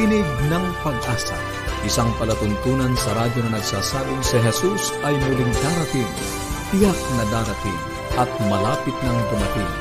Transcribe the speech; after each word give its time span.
Tinig 0.00 0.24
ng 0.48 0.66
Pag-asa, 0.80 1.36
isang 1.84 2.08
palatuntunan 2.16 2.88
sa 2.96 3.12
radyo 3.20 3.44
na 3.44 3.60
nagsasabing 3.60 4.24
si 4.24 4.40
Jesus 4.40 4.96
ay 5.04 5.12
muling 5.12 5.52
darating, 5.60 6.08
tiyak 6.72 6.96
na 7.20 7.28
darating, 7.28 7.80
at 8.16 8.32
malapit 8.48 8.96
nang 9.04 9.20
dumating. 9.28 9.72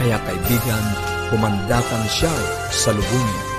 Kaya 0.00 0.16
kaibigan, 0.24 0.84
pumandakan 1.28 2.04
siya 2.08 2.32
sa 2.72 2.96
lubungin. 2.96 3.55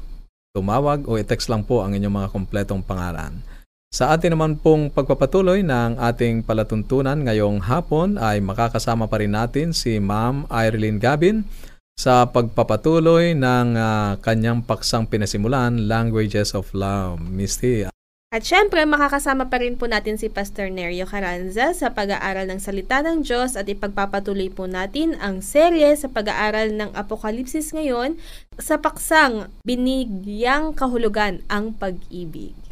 Tumawag 0.58 1.06
o 1.06 1.22
i-text 1.22 1.54
lang 1.54 1.62
po 1.62 1.86
ang 1.86 1.94
inyong 1.94 2.18
mga 2.18 2.30
kompletong 2.34 2.82
pangalan. 2.82 3.46
Sa 3.88 4.12
atin 4.12 4.36
naman 4.36 4.60
pong 4.60 4.92
pagpapatuloy 4.92 5.64
ng 5.64 5.96
ating 5.96 6.44
palatuntunan 6.44 7.24
ngayong 7.24 7.64
hapon 7.64 8.20
ay 8.20 8.44
makakasama 8.44 9.08
pa 9.08 9.24
rin 9.24 9.32
natin 9.32 9.72
si 9.72 9.96
Ma'am 10.04 10.44
Irene 10.52 11.00
Gabin 11.00 11.48
sa 11.96 12.28
pagpapatuloy 12.28 13.32
ng 13.34 13.68
uh, 13.80 14.20
kanyang 14.20 14.62
paksang 14.62 15.08
pinasimulan, 15.08 15.88
Languages 15.88 16.52
of 16.52 16.68
Love. 16.76 17.24
Misty. 17.24 17.88
At 18.28 18.44
syempre, 18.44 18.84
makakasama 18.84 19.48
pa 19.48 19.64
rin 19.64 19.80
po 19.80 19.88
natin 19.88 20.20
si 20.20 20.28
Pastor 20.28 20.68
Nerio 20.68 21.08
Caranza 21.08 21.72
sa 21.72 21.96
pag-aaral 21.96 22.44
ng 22.52 22.60
Salita 22.60 23.00
ng 23.00 23.24
Diyos 23.24 23.56
at 23.56 23.72
ipagpapatuloy 23.72 24.52
po 24.52 24.68
natin 24.68 25.16
ang 25.24 25.40
serye 25.40 25.96
sa 25.96 26.12
pag-aaral 26.12 26.76
ng 26.76 26.92
Apokalipsis 26.92 27.72
ngayon 27.72 28.20
sa 28.60 28.84
paksang 28.84 29.48
Binigyang 29.64 30.76
Kahulugan 30.76 31.40
ang 31.48 31.72
Pag-ibig. 31.72 32.67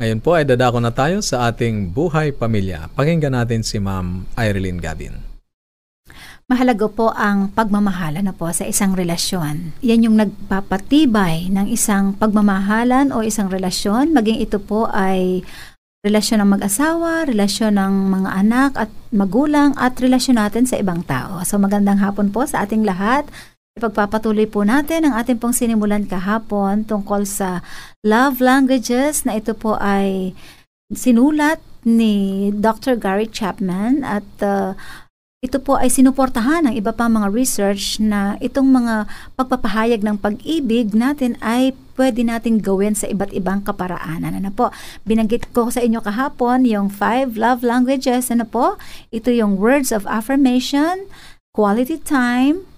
Ngayon 0.00 0.24
po 0.24 0.32
ay 0.32 0.48
dadako 0.48 0.80
na 0.80 0.88
tayo 0.96 1.20
sa 1.20 1.52
ating 1.52 1.92
buhay 1.92 2.32
pamilya. 2.32 2.88
Pakinggan 2.96 3.36
natin 3.36 3.60
si 3.60 3.76
Ma'am 3.76 4.24
Irene 4.32 4.80
Gavin. 4.80 5.20
Mahalaga 6.48 6.88
po 6.88 7.12
ang 7.12 7.52
pagmamahala 7.52 8.24
na 8.24 8.32
po 8.32 8.48
sa 8.48 8.64
isang 8.64 8.96
relasyon. 8.96 9.76
Yan 9.84 10.08
yung 10.08 10.16
nagpapatibay 10.16 11.52
ng 11.52 11.68
isang 11.68 12.16
pagmamahalan 12.16 13.12
o 13.12 13.20
isang 13.20 13.52
relasyon, 13.52 14.16
maging 14.16 14.40
ito 14.40 14.56
po 14.56 14.88
ay 14.88 15.44
relasyon 16.00 16.48
ng 16.48 16.50
mag-asawa, 16.56 17.28
relasyon 17.28 17.76
ng 17.76 17.94
mga 18.08 18.30
anak 18.40 18.72
at 18.80 18.90
magulang 19.12 19.76
at 19.76 20.00
relasyon 20.00 20.40
natin 20.40 20.64
sa 20.64 20.80
ibang 20.80 21.04
tao. 21.04 21.44
So 21.44 21.60
magandang 21.60 22.00
hapon 22.00 22.32
po 22.32 22.48
sa 22.48 22.64
ating 22.64 22.88
lahat. 22.88 23.28
Ipagpapatuloy 23.80 24.44
po 24.44 24.60
natin 24.60 25.08
ang 25.08 25.16
ating 25.16 25.40
pong 25.40 25.56
sinimulan 25.56 26.04
kahapon 26.04 26.84
tungkol 26.84 27.24
sa 27.24 27.64
love 28.04 28.44
languages 28.44 29.24
na 29.24 29.40
ito 29.40 29.56
po 29.56 29.80
ay 29.80 30.36
sinulat 30.92 31.64
ni 31.88 32.48
Dr. 32.52 33.00
Gary 33.00 33.24
Chapman 33.24 34.04
at 34.04 34.28
uh, 34.44 34.76
ito 35.40 35.56
po 35.56 35.80
ay 35.80 35.88
sinuportahan 35.88 36.68
ng 36.68 36.76
iba 36.76 36.92
pang 36.92 37.08
mga 37.08 37.32
research 37.32 37.96
na 37.96 38.36
itong 38.44 38.68
mga 38.68 39.08
pagpapahayag 39.40 40.04
ng 40.04 40.20
pag-ibig 40.20 40.92
natin 40.92 41.40
ay 41.40 41.72
pwede 41.96 42.20
nating 42.20 42.60
gawin 42.60 42.92
sa 42.92 43.08
iba't 43.08 43.32
ibang 43.32 43.64
kaparaanan. 43.64 44.36
Ano 44.36 44.52
po? 44.52 44.68
Binanggit 45.08 45.48
ko 45.56 45.72
sa 45.72 45.80
inyo 45.80 46.04
kahapon 46.04 46.68
yung 46.68 46.92
five 46.92 47.40
love 47.40 47.64
languages. 47.64 48.28
Ano 48.28 48.44
po? 48.44 48.76
Ito 49.08 49.32
yung 49.32 49.56
words 49.56 49.96
of 49.96 50.04
affirmation, 50.04 51.08
quality 51.56 51.96
time, 51.96 52.68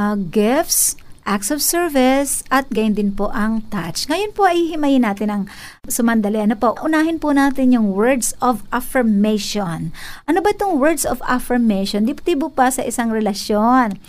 uh, 0.00 0.16
gifts, 0.16 0.96
acts 1.28 1.52
of 1.52 1.60
service, 1.60 2.40
at 2.48 2.72
gain 2.72 2.96
din 2.96 3.12
po 3.12 3.28
ang 3.36 3.60
touch. 3.68 4.08
Ngayon 4.08 4.32
po 4.32 4.48
ay 4.48 4.72
himayin 4.72 5.04
natin 5.04 5.28
ang 5.28 5.42
sumandali. 5.84 6.40
Ano 6.40 6.56
po? 6.56 6.72
Unahin 6.80 7.20
po 7.20 7.36
natin 7.36 7.76
yung 7.76 7.92
words 7.92 8.32
of 8.40 8.64
affirmation. 8.72 9.92
Ano 10.24 10.40
ba 10.40 10.56
itong 10.56 10.80
words 10.80 11.04
of 11.04 11.20
affirmation? 11.28 12.08
Diptibo 12.08 12.48
pa 12.48 12.72
sa 12.72 12.80
isang 12.80 13.12
relasyon. 13.12 14.00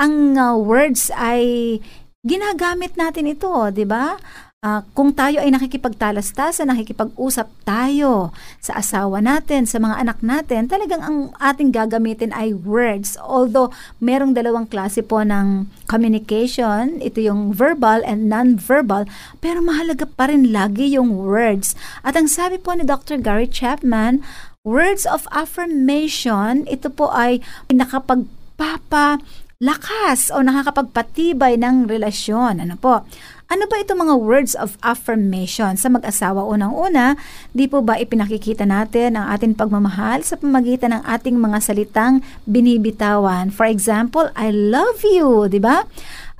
Ang 0.00 0.40
uh, 0.40 0.56
words 0.56 1.12
ay 1.14 1.78
ginagamit 2.24 2.96
natin 2.96 3.28
ito, 3.28 3.52
di 3.70 3.84
ba? 3.84 4.16
Uh, 4.64 4.80
kung 4.96 5.12
tayo 5.12 5.44
ay 5.44 5.52
nakikipagtalastasan, 5.52 6.72
nakikipag-usap 6.72 7.52
tayo 7.68 8.32
sa 8.64 8.80
asawa 8.80 9.20
natin, 9.20 9.68
sa 9.68 9.76
mga 9.76 10.00
anak 10.00 10.24
natin, 10.24 10.72
talagang 10.72 11.04
ang 11.04 11.18
ating 11.36 11.68
gagamitin 11.68 12.32
ay 12.32 12.56
words. 12.56 13.20
Although 13.20 13.68
merong 14.00 14.32
dalawang 14.32 14.64
klase 14.64 15.04
po 15.04 15.20
ng 15.20 15.68
communication, 15.84 16.96
ito 17.04 17.20
yung 17.20 17.52
verbal 17.52 18.00
and 18.08 18.32
non-verbal, 18.32 19.04
pero 19.44 19.60
mahalaga 19.60 20.08
pa 20.08 20.32
rin 20.32 20.48
lagi 20.48 20.96
yung 20.96 21.12
words. 21.12 21.76
At 22.00 22.16
ang 22.16 22.32
sabi 22.32 22.56
po 22.56 22.72
ni 22.72 22.88
Dr. 22.88 23.20
Gary 23.20 23.52
Chapman, 23.52 24.24
words 24.64 25.04
of 25.04 25.28
affirmation, 25.28 26.64
ito 26.72 26.88
po 26.88 27.12
ay 27.12 27.44
nakapagpapa 27.68 29.20
lakas 29.64 30.28
o 30.34 30.40
nakakapagpatibay 30.44 31.56
ng 31.60 31.88
relasyon. 31.88 32.64
Ano 32.64 32.76
po? 32.76 33.06
Ano 33.54 33.70
ba 33.70 33.78
itong 33.78 34.02
mga 34.02 34.18
words 34.18 34.58
of 34.58 34.74
affirmation 34.82 35.78
sa 35.78 35.86
mag-asawa? 35.86 36.42
Unang-una, 36.42 37.14
di 37.54 37.70
po 37.70 37.86
ba 37.86 37.94
ipinakikita 37.94 38.66
natin 38.66 39.14
ang 39.14 39.30
ating 39.30 39.54
pagmamahal 39.54 40.26
sa 40.26 40.34
pamagitan 40.34 40.90
ng 40.90 41.06
ating 41.06 41.38
mga 41.38 41.62
salitang 41.62 42.18
binibitawan? 42.50 43.54
For 43.54 43.70
example, 43.70 44.26
I 44.34 44.50
love 44.50 45.06
you, 45.06 45.46
di 45.46 45.62
ba? 45.62 45.86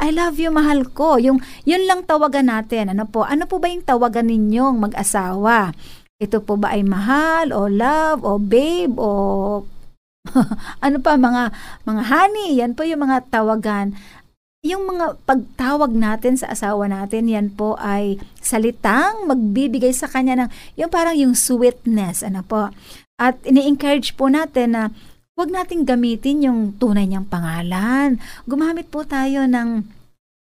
I 0.02 0.10
love 0.10 0.42
you, 0.42 0.50
mahal 0.50 0.90
ko. 0.90 1.22
Yung, 1.22 1.38
yun 1.62 1.86
lang 1.86 2.02
tawagan 2.02 2.50
natin. 2.50 2.90
Ano 2.90 3.06
po? 3.06 3.22
Ano 3.22 3.46
po 3.46 3.62
ba 3.62 3.70
yung 3.70 3.86
tawagan 3.86 4.26
ninyong 4.26 4.82
mag-asawa? 4.82 5.70
Ito 6.18 6.42
po 6.42 6.58
ba 6.58 6.74
ay 6.74 6.82
mahal 6.82 7.54
o 7.54 7.70
love 7.70 8.26
o 8.26 8.42
babe 8.42 8.98
o 8.98 9.10
ano 10.84 10.98
pa 11.04 11.20
mga 11.20 11.52
mga 11.84 12.02
honey, 12.10 12.58
yan 12.58 12.74
po 12.74 12.82
yung 12.82 13.06
mga 13.06 13.28
tawagan. 13.30 13.94
Yung 14.64 14.88
mga 14.88 15.20
pagtawag 15.28 15.92
natin 15.92 16.40
sa 16.40 16.48
asawa 16.48 16.88
natin, 16.88 17.28
yan 17.28 17.52
po 17.52 17.76
ay 17.76 18.16
salitang 18.40 19.28
magbibigay 19.28 19.92
sa 19.92 20.08
kanya 20.08 20.40
ng 20.40 20.50
yung 20.80 20.88
parang 20.88 21.12
yung 21.12 21.36
sweetness, 21.36 22.24
ano 22.24 22.40
po. 22.40 22.72
At 23.20 23.36
ini-encourage 23.44 24.16
po 24.16 24.32
natin 24.32 24.72
na 24.72 24.88
huwag 25.36 25.52
nating 25.52 25.84
gamitin 25.84 26.48
yung 26.48 26.60
tunay 26.80 27.04
niyang 27.04 27.28
pangalan. 27.28 28.16
Gumamit 28.48 28.88
po 28.88 29.04
tayo 29.04 29.44
ng 29.44 29.84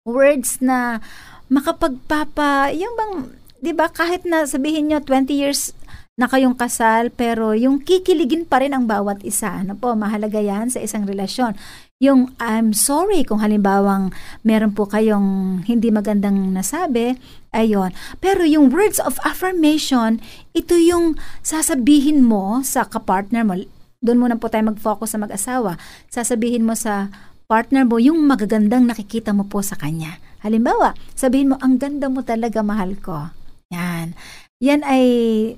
words 0.02 0.58
na 0.58 0.98
makapagpapa, 1.46 2.74
yung 2.74 2.98
bang, 2.98 3.14
di 3.62 3.70
ba, 3.70 3.94
kahit 3.94 4.26
na 4.26 4.42
sabihin 4.42 4.90
nyo 4.90 4.98
20 4.98 5.30
years 5.30 5.70
na 6.18 6.26
kayong 6.26 6.58
kasal, 6.58 7.14
pero 7.14 7.54
yung 7.54 7.78
kikiligin 7.78 8.42
pa 8.42 8.58
rin 8.58 8.74
ang 8.74 8.90
bawat 8.90 9.22
isa. 9.22 9.62
Ano 9.62 9.78
po, 9.78 9.94
mahalaga 9.94 10.42
yan 10.42 10.68
sa 10.68 10.82
isang 10.82 11.06
relasyon. 11.06 11.54
Yung 12.00 12.32
I'm 12.40 12.72
sorry 12.72 13.28
kung 13.28 13.44
halimbawang 13.44 14.08
meron 14.40 14.72
po 14.72 14.88
kayong 14.88 15.60
hindi 15.68 15.92
magandang 15.92 16.48
nasabi, 16.48 17.20
ayon. 17.52 17.92
Pero 18.24 18.40
yung 18.48 18.72
words 18.72 18.96
of 18.96 19.20
affirmation, 19.20 20.16
ito 20.56 20.80
yung 20.80 21.20
sasabihin 21.44 22.24
mo 22.24 22.64
sa 22.64 22.88
kapartner 22.88 23.44
mo. 23.44 23.52
Doon 24.00 24.16
muna 24.16 24.40
po 24.40 24.48
tayo 24.48 24.72
mag-focus 24.72 25.12
sa 25.12 25.20
mag-asawa. 25.20 25.76
Sasabihin 26.08 26.64
mo 26.64 26.72
sa 26.72 27.12
partner 27.52 27.84
mo 27.84 28.00
yung 28.00 28.24
magagandang 28.24 28.88
nakikita 28.88 29.36
mo 29.36 29.44
po 29.44 29.60
sa 29.60 29.76
kanya. 29.76 30.16
Halimbawa, 30.40 30.96
sabihin 31.12 31.52
mo, 31.52 31.60
ang 31.60 31.76
ganda 31.76 32.08
mo 32.08 32.24
talaga, 32.24 32.64
mahal 32.64 32.96
ko. 32.96 33.28
Yan 33.68 34.16
yan 34.60 34.84
ay 34.84 35.04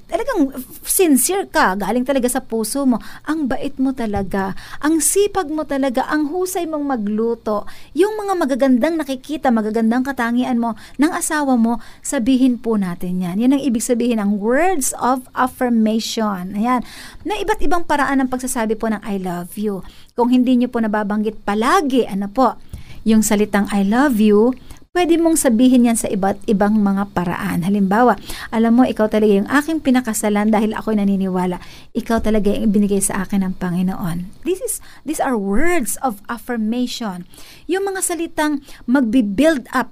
talagang 0.07 0.55
sincere 0.87 1.51
ka, 1.51 1.75
galing 1.75 2.07
talaga 2.07 2.31
sa 2.31 2.39
puso 2.39 2.87
mo. 2.87 3.03
Ang 3.27 3.51
bait 3.51 3.75
mo 3.83 3.91
talaga, 3.91 4.55
ang 4.79 5.03
sipag 5.03 5.51
mo 5.51 5.67
talaga, 5.67 6.07
ang 6.07 6.31
husay 6.31 6.71
mong 6.71 6.87
magluto. 6.87 7.67
Yung 7.99 8.15
mga 8.15 8.39
magagandang 8.39 9.03
nakikita, 9.03 9.51
magagandang 9.51 10.07
katangian 10.07 10.63
mo 10.63 10.79
ng 11.03 11.11
asawa 11.11 11.59
mo, 11.59 11.83
sabihin 11.99 12.63
po 12.63 12.79
natin 12.79 13.19
yan. 13.19 13.43
Yan 13.43 13.59
ang 13.59 13.63
ibig 13.67 13.83
sabihin 13.83 14.23
ng 14.23 14.39
words 14.39 14.95
of 15.03 15.27
affirmation. 15.35 16.55
Ayan. 16.55 16.87
Na 17.27 17.35
iba't 17.35 17.59
ibang 17.59 17.83
paraan 17.83 18.23
ng 18.23 18.31
pagsasabi 18.31 18.79
po 18.79 18.87
ng 18.87 19.03
I 19.03 19.19
love 19.19 19.59
you. 19.59 19.83
Kung 20.15 20.31
hindi 20.31 20.55
nyo 20.55 20.71
po 20.71 20.79
nababanggit 20.79 21.43
palagi, 21.43 22.07
ano 22.07 22.31
po, 22.31 22.55
yung 23.03 23.27
salitang 23.27 23.67
I 23.75 23.83
love 23.83 24.23
you, 24.23 24.55
pwede 24.93 25.17
mong 25.17 25.41
sabihin 25.41 25.89
yan 25.89 25.97
sa 25.97 26.05
iba't 26.13 26.45
ibang 26.45 26.77
mga 26.77 27.17
paraan. 27.17 27.65
Halimbawa, 27.65 28.21
alam 28.53 28.77
mo, 28.77 28.85
ikaw 28.85 29.09
talaga 29.09 29.33
yung 29.33 29.49
aking 29.49 29.81
pinakasalan 29.81 30.53
dahil 30.53 30.77
ako'y 30.77 31.01
naniniwala. 31.01 31.65
Ikaw 31.97 32.21
talaga 32.21 32.53
yung 32.53 32.77
binigay 32.77 33.01
sa 33.01 33.25
akin 33.25 33.41
ng 33.41 33.55
Panginoon. 33.57 34.45
This 34.45 34.61
is, 34.61 34.85
these 35.09 35.19
are 35.19 35.35
words 35.35 35.97
of 36.05 36.21
affirmation. 36.29 37.25
Yung 37.65 37.89
mga 37.89 38.05
salitang 38.05 38.61
magbi-build 38.85 39.65
up 39.73 39.89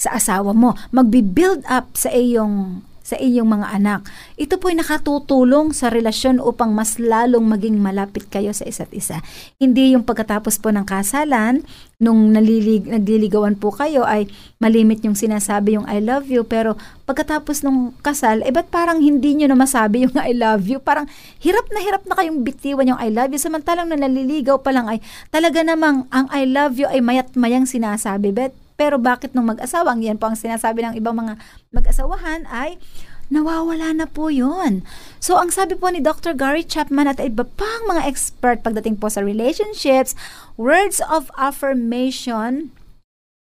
sa 0.00 0.16
asawa 0.16 0.56
mo, 0.56 0.72
magbi-build 0.96 1.68
up 1.68 1.92
sa 1.92 2.08
iyong 2.08 2.80
sa 3.08 3.16
iyong 3.16 3.48
mga 3.48 3.72
anak. 3.72 4.00
Ito 4.36 4.60
po 4.60 4.68
ay 4.68 4.76
nakatutulong 4.84 5.72
sa 5.72 5.88
relasyon 5.88 6.44
upang 6.44 6.76
mas 6.76 7.00
lalong 7.00 7.48
maging 7.48 7.80
malapit 7.80 8.28
kayo 8.28 8.52
sa 8.52 8.68
isa't 8.68 8.92
isa. 8.92 9.24
Hindi 9.56 9.96
yung 9.96 10.04
pagkatapos 10.04 10.60
po 10.60 10.68
ng 10.68 10.84
kasalan, 10.84 11.64
nung 11.98 12.30
nalilig, 12.30 12.84
nagliligawan 12.84 13.56
po 13.56 13.72
kayo 13.72 14.04
ay 14.04 14.28
malimit 14.60 15.02
yung 15.02 15.16
sinasabi 15.16 15.80
yung 15.80 15.88
I 15.88 16.04
love 16.04 16.28
you, 16.28 16.44
pero 16.44 16.76
pagkatapos 17.08 17.64
nung 17.64 17.96
kasal, 18.04 18.44
eh 18.44 18.52
ba't 18.52 18.68
parang 18.68 19.00
hindi 19.00 19.34
nyo 19.34 19.48
na 19.48 19.56
masabi 19.56 20.04
yung 20.04 20.14
I 20.28 20.36
love 20.36 20.68
you? 20.68 20.78
Parang 20.78 21.08
hirap 21.40 21.64
na 21.72 21.80
hirap 21.80 22.04
na 22.04 22.14
kayong 22.14 22.44
bitiwan 22.44 22.92
yung 22.92 23.00
I 23.00 23.08
love 23.08 23.32
you, 23.32 23.40
samantalang 23.40 23.88
na 23.88 23.96
naliligaw 23.96 24.60
pa 24.60 24.70
lang 24.70 24.84
ay 24.84 25.00
talaga 25.32 25.64
namang 25.64 26.04
ang 26.12 26.28
I 26.28 26.44
love 26.44 26.76
you 26.76 26.86
ay 26.86 27.00
mayat 27.00 27.32
mayang 27.34 27.64
sinasabi. 27.64 28.36
Bet, 28.36 28.52
pero 28.78 28.94
bakit 28.94 29.34
nung 29.34 29.50
mag-asawa, 29.50 29.90
ang 29.90 30.06
yan 30.06 30.22
po 30.22 30.30
ang 30.30 30.38
sinasabi 30.38 30.86
ng 30.86 30.94
ibang 30.94 31.18
mga 31.18 31.34
mag-asawahan 31.74 32.46
ay 32.46 32.78
nawawala 33.26 33.90
na 33.90 34.06
po 34.06 34.30
yun. 34.30 34.86
So, 35.18 35.36
ang 35.36 35.50
sabi 35.50 35.74
po 35.74 35.90
ni 35.90 35.98
Dr. 35.98 36.32
Gary 36.32 36.62
Chapman 36.62 37.10
at 37.10 37.18
iba 37.18 37.42
pang 37.42 37.82
mga 37.90 38.06
expert 38.06 38.62
pagdating 38.62 39.02
po 39.02 39.10
sa 39.10 39.20
relationships, 39.20 40.14
words 40.54 41.02
of 41.10 41.28
affirmation 41.34 42.70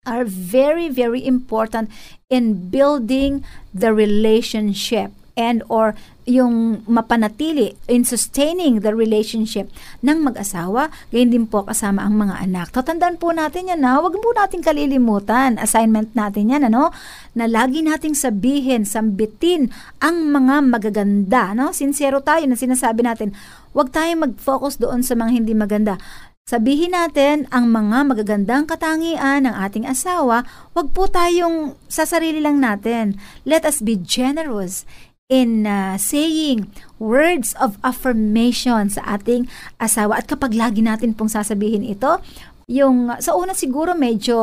are 0.07 0.23
very, 0.23 0.87
very 0.87 1.19
important 1.19 1.91
in 2.31 2.71
building 2.71 3.43
the 3.75 3.91
relationship 3.91 5.11
and 5.35 5.61
or 5.67 5.97
yung 6.25 6.81
mapanatili 6.89 7.77
in 7.85 8.01
sustaining 8.01 8.81
the 8.81 8.89
relationship 8.89 9.69
ng 10.01 10.25
mag-asawa, 10.25 10.89
gayon 11.13 11.29
din 11.29 11.45
po 11.45 11.61
kasama 11.61 12.01
ang 12.01 12.17
mga 12.17 12.41
anak. 12.41 12.67
Tatandaan 12.73 13.21
po 13.21 13.29
natin 13.29 13.69
yan 13.69 13.85
na, 13.85 14.01
huwag 14.01 14.17
po 14.17 14.29
natin 14.33 14.65
kalilimutan, 14.65 15.61
assignment 15.61 16.11
natin 16.17 16.49
yan, 16.49 16.65
ano, 16.65 16.89
na 17.37 17.45
lagi 17.45 17.85
nating 17.85 18.17
sabihin, 18.17 18.89
sambitin 18.89 19.69
ang 20.01 20.33
mga 20.33 20.65
magaganda, 20.65 21.53
no? 21.53 21.69
Sincero 21.69 22.25
tayo 22.25 22.41
na 22.49 22.57
sinasabi 22.57 23.05
natin, 23.05 23.37
huwag 23.77 23.93
tayong 23.93 24.25
mag-focus 24.25 24.81
doon 24.81 25.05
sa 25.05 25.13
mga 25.13 25.29
hindi 25.29 25.53
maganda. 25.53 26.01
Sabihin 26.45 26.93
natin 26.93 27.49
ang 27.49 27.73
mga 27.73 28.05
magagandang 28.05 28.69
katangian 28.69 29.49
ng 29.49 29.55
ating 29.65 29.89
asawa, 29.89 30.45
wag 30.77 30.93
po 30.93 31.09
tayong 31.09 31.73
sa 31.89 32.05
sarili 32.05 32.37
lang 32.37 32.61
natin. 32.61 33.17
Let 33.49 33.65
us 33.65 33.81
be 33.81 33.97
generous 33.97 34.85
in 35.25 35.65
uh, 35.65 35.97
saying 35.97 36.69
words 37.01 37.57
of 37.57 37.81
affirmation 37.81 38.93
sa 38.93 39.17
ating 39.17 39.49
asawa. 39.81 40.21
At 40.21 40.29
kapag 40.29 40.53
lagi 40.53 40.85
natin 40.85 41.17
pong 41.17 41.33
sasabihin 41.33 41.81
ito, 41.81 42.21
yung 42.65 43.13
sa 43.21 43.37
una 43.37 43.53
siguro 43.53 43.93
medyo 43.93 44.37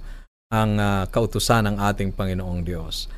ang 0.53 0.77
uh, 0.77 1.05
kautusan 1.09 1.71
ng 1.71 1.77
ating 1.81 2.13
Panginoong 2.13 2.61
Diyos? 2.65 3.09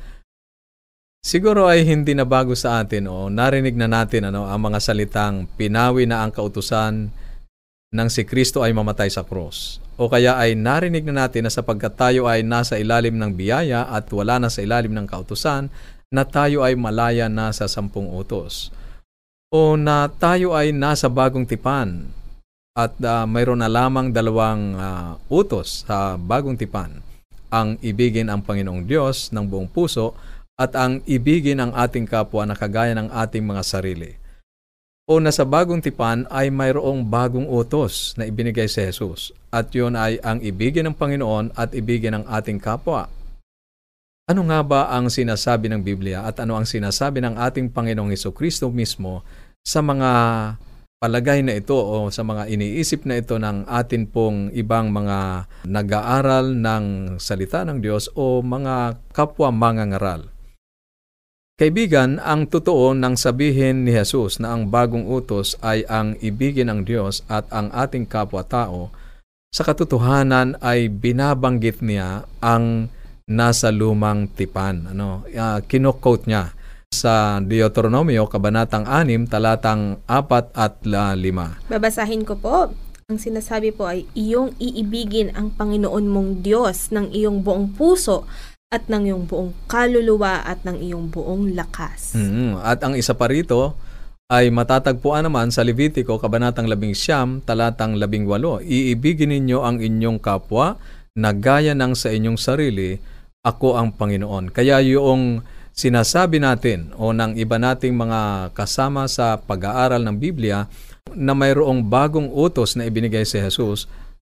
Siguro 1.27 1.67
ay 1.67 1.83
hindi 1.83 2.15
na 2.15 2.23
bago 2.23 2.55
sa 2.55 2.79
atin 2.79 3.09
o 3.11 3.27
narinig 3.27 3.75
na 3.75 3.91
natin 3.91 4.31
ano, 4.31 4.47
ang 4.47 4.61
mga 4.63 4.79
salitang 4.79 5.49
pinawi 5.59 6.07
na 6.07 6.23
ang 6.23 6.31
kautusan 6.31 7.11
nang 7.91 8.09
si 8.11 8.27
Kristo 8.27 8.63
ay 8.63 8.71
mamatay 8.71 9.11
sa 9.11 9.27
cross. 9.27 9.79
O 9.97 10.07
kaya 10.11 10.37
ay 10.37 10.53
narinig 10.53 11.03
na 11.07 11.25
natin 11.25 11.47
na 11.47 11.51
sapagkat 11.51 11.97
tayo 11.97 12.29
ay 12.29 12.45
nasa 12.45 12.77
ilalim 12.77 13.17
ng 13.17 13.33
biyaya 13.33 13.89
at 13.89 14.07
wala 14.13 14.37
na 14.37 14.51
sa 14.51 14.61
ilalim 14.61 14.93
ng 14.93 15.07
kautusan, 15.09 15.71
na 16.07 16.23
tayo 16.23 16.63
ay 16.63 16.79
malaya 16.79 17.27
na 17.27 17.51
sa 17.51 17.67
sampung 17.67 18.07
utos. 18.07 18.71
O 19.51 19.75
na 19.79 20.07
tayo 20.07 20.55
ay 20.55 20.71
nasa 20.71 21.11
bagong 21.11 21.47
tipan 21.47 22.07
at 22.77 22.93
uh, 23.03 23.25
mayroon 23.27 23.59
na 23.59 23.71
lamang 23.71 24.11
dalawang 24.11 24.75
uh, 24.75 25.11
utos 25.31 25.83
sa 25.87 26.15
bagong 26.15 26.55
tipan. 26.55 27.03
Ang 27.57 27.81
ibigin 27.81 28.29
ang 28.29 28.45
Panginoong 28.45 28.85
Diyos 28.85 29.33
ng 29.33 29.49
buong 29.49 29.65
puso 29.65 30.13
at 30.53 30.77
ang 30.77 31.01
ibigin 31.09 31.57
ang 31.57 31.73
ating 31.73 32.05
kapwa 32.05 32.45
na 32.45 32.53
kagaya 32.53 32.93
ng 32.93 33.09
ating 33.09 33.41
mga 33.41 33.65
sarili 33.65 34.13
o 35.07 35.23
na 35.23 35.31
sa 35.31 35.47
bagong 35.47 35.79
tipan 35.79 36.27
ay 36.27 36.51
mayroong 36.51 36.99
bagong 37.07 37.47
utos 37.47 38.11
na 38.19 38.27
ibinigay 38.27 38.67
si 38.67 38.83
Jesus 38.83 39.31
at 39.47 39.71
yun 39.71 39.95
ay 39.95 40.19
ang 40.19 40.43
ibigin 40.43 40.83
ng 40.91 40.99
Panginoon 40.99 41.55
at 41.55 41.71
ibigin 41.71 42.11
ng 42.19 42.27
ating 42.27 42.59
kapwa. 42.59 43.07
Ano 44.27 44.43
nga 44.51 44.59
ba 44.59 44.91
ang 44.91 45.07
sinasabi 45.07 45.71
ng 45.71 45.79
Biblia 45.79 46.27
at 46.27 46.43
ano 46.43 46.59
ang 46.59 46.67
sinasabi 46.67 47.23
ng 47.23 47.39
ating 47.39 47.71
Panginoong 47.71 48.11
Heso 48.11 48.35
Kristo 48.35 48.67
mismo 48.67 49.23
sa 49.63 49.79
mga 49.79 50.11
palagay 50.97 51.45
na 51.45 51.53
ito 51.57 51.77
o 51.77 52.09
sa 52.09 52.25
mga 52.25 52.49
iniisip 52.49 53.05
na 53.05 53.21
ito 53.21 53.37
ng 53.37 53.69
atin 53.69 54.09
pong 54.09 54.49
ibang 54.57 54.89
mga 54.89 55.45
nag-aaral 55.69 56.57
ng 56.57 56.85
salita 57.21 57.61
ng 57.61 57.77
Diyos 57.81 58.09
o 58.17 58.41
mga 58.41 58.97
kapwa 59.13 59.53
mangangaral? 59.53 60.33
Kaibigan, 61.57 62.21
ang 62.21 62.45
totoo 62.45 62.93
nang 62.93 63.17
sabihin 63.17 63.81
ni 63.81 63.89
Jesus 63.89 64.37
na 64.37 64.53
ang 64.53 64.69
bagong 64.69 65.09
utos 65.09 65.57
ay 65.65 65.81
ang 65.89 66.13
ibigin 66.21 66.69
ng 66.69 66.85
Diyos 66.85 67.25
at 67.25 67.49
ang 67.49 67.73
ating 67.73 68.05
kapwa-tao, 68.05 68.93
sa 69.49 69.65
katotohanan 69.65 70.61
ay 70.61 70.85
binabanggit 70.85 71.81
niya 71.81 72.29
ang 72.45 72.93
nasa 73.25 73.73
lumang 73.73 74.29
tipan. 74.29 74.93
Ano, 74.93 75.25
uh, 75.25 75.59
kinokote 75.65 76.29
niya 76.29 76.53
sa 76.97 77.37
Deuteronomio, 77.43 78.25
Kabanatang 78.25 78.87
6, 78.87 79.29
talatang 79.29 80.01
4 80.09 80.55
at 80.55 80.81
5. 80.81 81.69
Babasahin 81.69 82.23
ko 82.23 82.33
po. 82.39 82.73
Ang 83.07 83.19
sinasabi 83.21 83.71
po 83.71 83.87
ay, 83.87 84.03
iyong 84.17 84.51
iibigin 84.59 85.31
ang 85.31 85.53
Panginoon 85.55 86.05
mong 86.11 86.29
Diyos 86.43 86.91
ng 86.91 87.13
iyong 87.15 87.39
buong 87.39 87.71
puso 87.71 88.27
at 88.67 88.91
ng 88.91 89.07
iyong 89.07 89.23
buong 89.23 89.55
kaluluwa 89.71 90.43
at 90.43 90.59
ng 90.67 90.83
iyong 90.83 91.07
buong 91.07 91.55
lakas. 91.55 92.19
Mm-hmm. 92.19 92.59
At 92.59 92.83
ang 92.83 92.99
isa 92.99 93.15
pa 93.15 93.31
rito 93.31 93.79
ay 94.27 94.51
matatagpuan 94.51 95.23
naman 95.23 95.55
sa 95.55 95.63
Levitico, 95.63 96.19
Kabanatang 96.19 96.67
11, 96.67 97.47
talatang 97.47 97.95
18. 97.95 98.67
Iibigin 98.67 99.31
ninyo 99.31 99.63
ang 99.63 99.79
inyong 99.79 100.19
kapwa 100.19 100.75
na 101.15 101.31
gaya 101.31 101.71
ng 101.71 101.95
sa 101.95 102.11
inyong 102.11 102.35
sarili, 102.35 102.99
ako 103.47 103.79
ang 103.79 103.95
Panginoon. 103.95 104.51
Kaya 104.51 104.83
yung 104.83 105.47
sinasabi 105.77 106.41
natin 106.41 106.89
o 106.97 107.13
ng 107.13 107.37
iba 107.37 107.61
nating 107.61 107.93
mga 107.93 108.51
kasama 108.57 109.05
sa 109.05 109.37
pag-aaral 109.37 110.01
ng 110.01 110.17
Biblia 110.17 110.65
na 111.13 111.37
mayroong 111.37 111.85
bagong 111.85 112.33
utos 112.33 112.73
na 112.73 112.89
ibinigay 112.89 113.23
si 113.23 113.37
Jesus, 113.37 113.85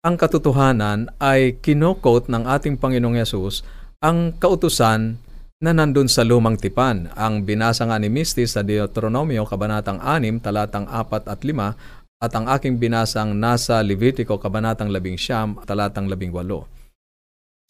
ang 0.04 0.20
katotohanan 0.20 1.08
ay 1.16 1.56
kinokot 1.64 2.28
ng 2.28 2.44
ating 2.44 2.76
Panginoong 2.76 3.16
Yesus 3.16 3.64
ang 4.04 4.36
kautusan 4.36 5.16
na 5.60 5.76
nandun 5.76 6.08
sa 6.08 6.24
lumang 6.24 6.56
tipan. 6.56 7.12
Ang 7.12 7.44
binasa 7.44 7.84
nga 7.84 8.00
ni 8.00 8.08
Misty 8.08 8.48
sa 8.48 8.64
Deuteronomio, 8.64 9.44
Kabanatang 9.44 10.00
6, 10.00 10.40
talatang 10.40 10.88
4 10.88 11.28
at 11.28 11.40
5, 11.40 12.20
at 12.20 12.32
ang 12.32 12.48
aking 12.48 12.80
binasang 12.80 13.36
nasa 13.36 13.84
Levitico, 13.84 14.40
Kabanatang 14.40 14.88
11, 14.88 15.68
talatang 15.68 16.08
18. 16.08 16.79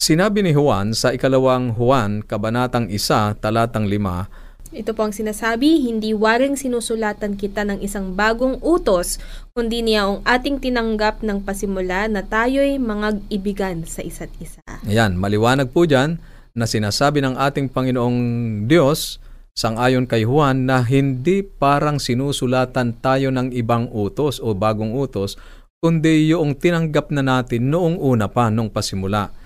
Sinabi 0.01 0.41
ni 0.41 0.49
Juan 0.49 0.97
sa 0.97 1.13
ikalawang 1.13 1.77
Juan, 1.77 2.25
Kabanatang 2.25 2.89
1, 2.89 3.37
talatang 3.37 3.85
5, 3.85 4.73
ito 4.73 4.97
po 4.97 5.05
ang 5.05 5.13
sinasabi, 5.13 5.77
hindi 5.77 6.17
waring 6.17 6.57
sinusulatan 6.57 7.37
kita 7.37 7.61
ng 7.69 7.85
isang 7.85 8.17
bagong 8.17 8.57
utos, 8.65 9.21
kundi 9.53 9.85
niya 9.85 10.09
ang 10.09 10.25
ating 10.25 10.57
tinanggap 10.57 11.21
ng 11.21 11.45
pasimula 11.45 12.09
na 12.09 12.25
tayo'y 12.25 12.81
mga 12.81 13.29
ibigan 13.29 13.85
sa 13.85 14.01
isa't 14.01 14.33
isa. 14.41 14.65
Ayan, 14.89 15.21
maliwanag 15.21 15.69
po 15.69 15.85
dyan 15.85 16.17
na 16.57 16.65
sinasabi 16.65 17.21
ng 17.21 17.37
ating 17.37 17.69
Panginoong 17.69 18.17
Diyos 18.65 19.21
sangayon 19.53 20.09
kay 20.09 20.25
Juan 20.25 20.65
na 20.65 20.81
hindi 20.81 21.45
parang 21.45 22.01
sinusulatan 22.01 22.97
tayo 23.05 23.29
ng 23.29 23.53
ibang 23.53 23.85
utos 23.93 24.41
o 24.41 24.57
bagong 24.57 24.97
utos, 24.97 25.37
kundi 25.77 26.33
yung 26.33 26.57
tinanggap 26.57 27.13
na 27.13 27.21
natin 27.21 27.69
noong 27.69 28.01
una 28.01 28.25
pa, 28.33 28.49
nung 28.49 28.73
pasimula. 28.73 29.37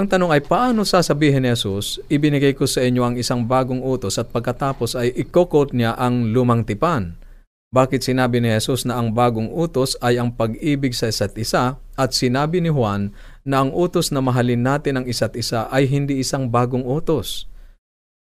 Ang 0.00 0.08
tanong 0.08 0.32
ay 0.32 0.40
paano 0.40 0.80
sasabihin 0.88 1.44
ni 1.44 1.52
Jesus, 1.52 2.00
ibinigay 2.08 2.56
ko 2.56 2.64
sa 2.64 2.80
inyo 2.80 3.04
ang 3.04 3.20
isang 3.20 3.44
bagong 3.44 3.84
utos 3.84 4.16
at 4.16 4.32
pagkatapos 4.32 4.96
ay 4.96 5.12
ikokot 5.12 5.76
niya 5.76 5.92
ang 5.92 6.32
lumang 6.32 6.64
tipan. 6.64 7.20
Bakit 7.68 8.08
sinabi 8.08 8.40
ni 8.40 8.48
Jesus 8.48 8.88
na 8.88 8.96
ang 8.96 9.12
bagong 9.12 9.52
utos 9.52 10.00
ay 10.00 10.16
ang 10.16 10.32
pag-ibig 10.32 10.96
sa 10.96 11.12
isa't 11.12 11.36
isa 11.36 11.76
at 12.00 12.16
sinabi 12.16 12.64
ni 12.64 12.72
Juan 12.72 13.12
na 13.44 13.60
ang 13.60 13.76
utos 13.76 14.08
na 14.08 14.24
mahalin 14.24 14.64
natin 14.64 15.04
ang 15.04 15.04
isa't 15.04 15.36
isa 15.36 15.68
ay 15.68 15.84
hindi 15.84 16.16
isang 16.16 16.48
bagong 16.48 16.88
utos. 16.88 17.44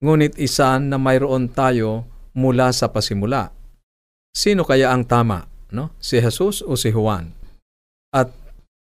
Ngunit 0.00 0.40
isa 0.40 0.80
na 0.80 0.96
mayroon 0.96 1.52
tayo 1.52 2.08
mula 2.32 2.72
sa 2.72 2.88
pasimula. 2.88 3.52
Sino 4.32 4.64
kaya 4.64 4.88
ang 4.88 5.04
tama? 5.04 5.44
No? 5.68 5.92
Si 6.00 6.16
Jesus 6.16 6.64
o 6.64 6.80
si 6.80 6.88
Juan? 6.88 7.28
At 8.08 8.32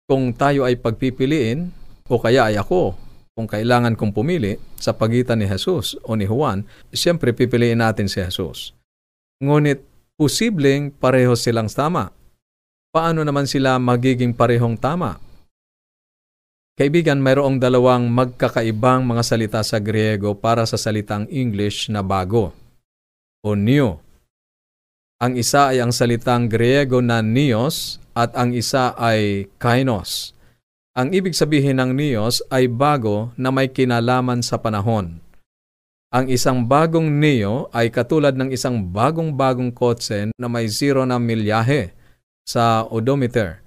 kung 0.04 0.36
tayo 0.36 0.68
ay 0.68 0.76
pagpipiliin, 0.76 1.80
o 2.14 2.22
kaya 2.22 2.54
ay 2.54 2.62
ako, 2.62 2.94
kung 3.34 3.50
kailangan 3.50 3.98
kong 3.98 4.14
pumili 4.14 4.62
sa 4.78 4.94
pagitan 4.94 5.42
ni 5.42 5.50
Jesus 5.50 5.98
o 6.06 6.14
ni 6.14 6.30
Juan, 6.30 6.62
siyempre 6.94 7.34
pipiliin 7.34 7.82
natin 7.82 8.06
si 8.06 8.22
Jesus. 8.22 8.78
Ngunit 9.42 9.82
posibleng 10.14 10.94
pareho 10.94 11.34
silang 11.34 11.66
tama. 11.66 12.14
Paano 12.94 13.26
naman 13.26 13.50
sila 13.50 13.82
magiging 13.82 14.38
parehong 14.38 14.78
tama? 14.78 15.18
Kaibigan, 16.78 17.22
mayroong 17.22 17.58
dalawang 17.58 18.06
magkakaibang 18.10 19.02
mga 19.06 19.24
salita 19.26 19.62
sa 19.66 19.82
Griego 19.82 20.38
para 20.38 20.66
sa 20.70 20.78
salitang 20.78 21.26
English 21.34 21.90
na 21.90 22.06
bago 22.06 22.54
o 23.42 23.58
new. 23.58 23.98
Ang 25.22 25.38
isa 25.38 25.74
ay 25.74 25.82
ang 25.82 25.90
salitang 25.94 26.50
Griego 26.50 27.02
na 27.02 27.26
neos 27.26 27.98
at 28.14 28.34
ang 28.38 28.54
isa 28.54 28.94
ay 28.98 29.50
kainos. 29.58 30.34
Ang 30.94 31.10
ibig 31.18 31.34
sabihin 31.34 31.82
ng 31.82 31.98
Neos 31.98 32.46
ay 32.54 32.70
bago 32.70 33.34
na 33.34 33.50
may 33.50 33.66
kinalaman 33.66 34.46
sa 34.46 34.62
panahon. 34.62 35.18
Ang 36.14 36.30
isang 36.30 36.70
bagong 36.70 37.10
Neo 37.10 37.66
ay 37.74 37.90
katulad 37.90 38.38
ng 38.38 38.54
isang 38.54 38.78
bagong-bagong 38.78 39.74
kotse 39.74 40.30
na 40.38 40.46
may 40.46 40.70
zero 40.70 41.02
na 41.10 41.18
milyahe 41.18 41.90
sa 42.46 42.86
odometer. 42.86 43.66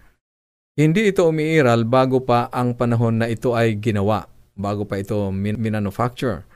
Hindi 0.78 1.11
ito 1.11 1.26
umiiral 1.26 1.83
bago 1.83 2.23
pa 2.23 2.47
ang 2.54 2.78
panahon 2.78 3.18
na 3.18 3.26
ito 3.26 3.59
ay 3.59 3.75
ginawa, 3.83 4.30
bago 4.54 4.87
pa 4.87 5.02
ito 5.02 5.18
minanufacture. 5.35 6.47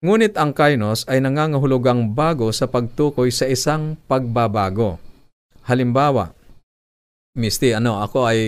Ngunit 0.00 0.40
ang 0.40 0.56
kainos 0.56 1.04
ay 1.12 1.20
nangangahulugang 1.20 2.16
bago 2.16 2.48
sa 2.56 2.72
pagtukoy 2.72 3.28
sa 3.28 3.44
isang 3.44 4.00
pagbabago. 4.08 4.96
Halimbawa, 5.68 6.32
Misty, 7.34 7.74
ano, 7.74 7.98
ako 7.98 8.30
ay 8.30 8.40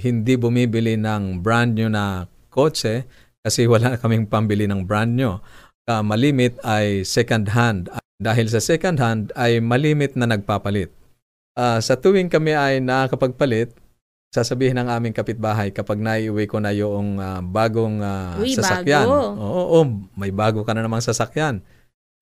hindi 0.00 0.32
bumibili 0.40 0.96
ng 0.96 1.44
brand 1.44 1.76
new 1.76 1.92
na 1.92 2.24
kotse 2.48 3.04
kasi 3.44 3.68
wala 3.68 4.00
kaming 4.00 4.24
pambili 4.24 4.64
ng 4.64 4.88
brand 4.88 5.12
new. 5.12 5.36
Uh, 5.84 6.00
malimit 6.00 6.56
ay 6.64 7.04
second 7.04 7.52
hand. 7.52 7.92
Dahil 8.16 8.48
sa 8.48 8.56
second 8.60 8.96
hand 8.96 9.28
ay 9.36 9.60
malimit 9.60 10.16
na 10.16 10.24
nagpapalit. 10.24 10.88
Uh, 11.52 11.84
sa 11.84 12.00
tuwing 12.00 12.32
kami 12.32 12.56
ay 12.56 12.80
nakakapagpalit, 12.80 13.76
sasabihin 14.32 14.80
ng 14.80 14.88
aming 14.88 15.12
kapitbahay 15.12 15.68
kapag 15.68 16.00
naiuwi 16.00 16.48
ko 16.48 16.64
na 16.64 16.72
yung 16.72 17.20
uh, 17.20 17.44
bagong 17.44 18.00
uh, 18.00 18.40
Uy, 18.40 18.56
sasakyan. 18.56 19.04
bago. 19.04 19.36
Oo, 19.36 19.62
oo, 19.68 19.80
may 20.16 20.32
bago 20.32 20.64
ka 20.64 20.72
na 20.72 20.80
namang 20.80 21.04
sasakyan. 21.04 21.60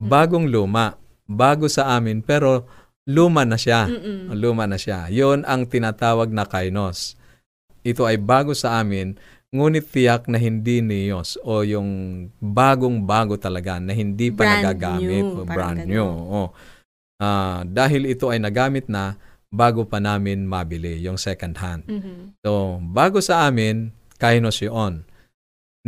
Bagong 0.02 0.50
luma. 0.50 0.98
Bago 1.28 1.70
sa 1.70 1.94
amin 1.94 2.24
pero 2.24 2.66
luma 3.08 3.48
na 3.48 3.56
siya. 3.56 3.88
Mm-mm. 3.88 4.36
Luma 4.36 4.68
na 4.68 4.76
siya. 4.76 5.08
Yon 5.08 5.48
ang 5.48 5.64
tinatawag 5.64 6.28
na 6.28 6.44
kainos. 6.44 7.16
Ito 7.80 8.04
ay 8.04 8.20
bago 8.20 8.52
sa 8.52 8.76
amin, 8.84 9.16
ngunit 9.48 9.88
tiyak 9.88 10.28
na 10.28 10.36
hindi 10.36 10.84
niyos 10.84 11.40
o 11.40 11.64
yung 11.64 11.88
bagong-bago 12.36 13.40
talaga 13.40 13.80
na 13.80 13.96
hindi 13.96 14.28
pa 14.28 14.44
Brand 14.44 14.60
nagagamit. 14.60 15.08
new, 15.24 15.26
brand 15.48 15.80
new. 15.88 16.04
Oo. 16.04 16.44
Ah, 17.16 17.64
dahil 17.64 18.12
ito 18.12 18.28
ay 18.28 18.38
nagamit 18.38 18.92
na 18.92 19.16
bago 19.48 19.88
pa 19.88 19.96
namin 19.98 20.44
mabili 20.44 21.00
yung 21.00 21.16
second 21.16 21.56
hand. 21.56 21.88
Mhm. 21.88 22.36
So, 22.44 22.76
bago 22.84 23.24
sa 23.24 23.48
amin, 23.48 23.88
kainos 24.20 24.60
yun. 24.60 25.08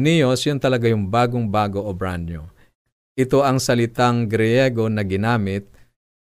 Nios, 0.01 0.41
yun 0.49 0.57
talaga 0.57 0.89
yung 0.89 1.13
bagong-bago 1.13 1.85
o 1.85 1.93
brand 1.93 2.25
new. 2.25 2.41
Ito 3.13 3.45
ang 3.45 3.61
salitang 3.61 4.25
Griego 4.25 4.89
na 4.89 5.05
ginamit 5.05 5.69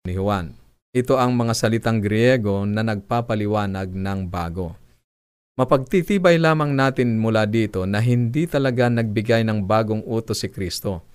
ni 0.04 0.12
Juan. 0.20 0.59
Ito 0.90 1.22
ang 1.22 1.38
mga 1.38 1.54
salitang 1.54 2.02
Griego 2.02 2.66
na 2.66 2.82
nagpapaliwanag 2.82 3.94
ng 3.94 4.26
bago. 4.26 4.74
Mapagtitibay 5.54 6.34
lamang 6.34 6.74
natin 6.74 7.14
mula 7.14 7.46
dito 7.46 7.86
na 7.86 8.02
hindi 8.02 8.50
talaga 8.50 8.90
nagbigay 8.90 9.46
ng 9.46 9.70
bagong 9.70 10.02
utos 10.02 10.42
si 10.42 10.50
Kristo, 10.50 11.06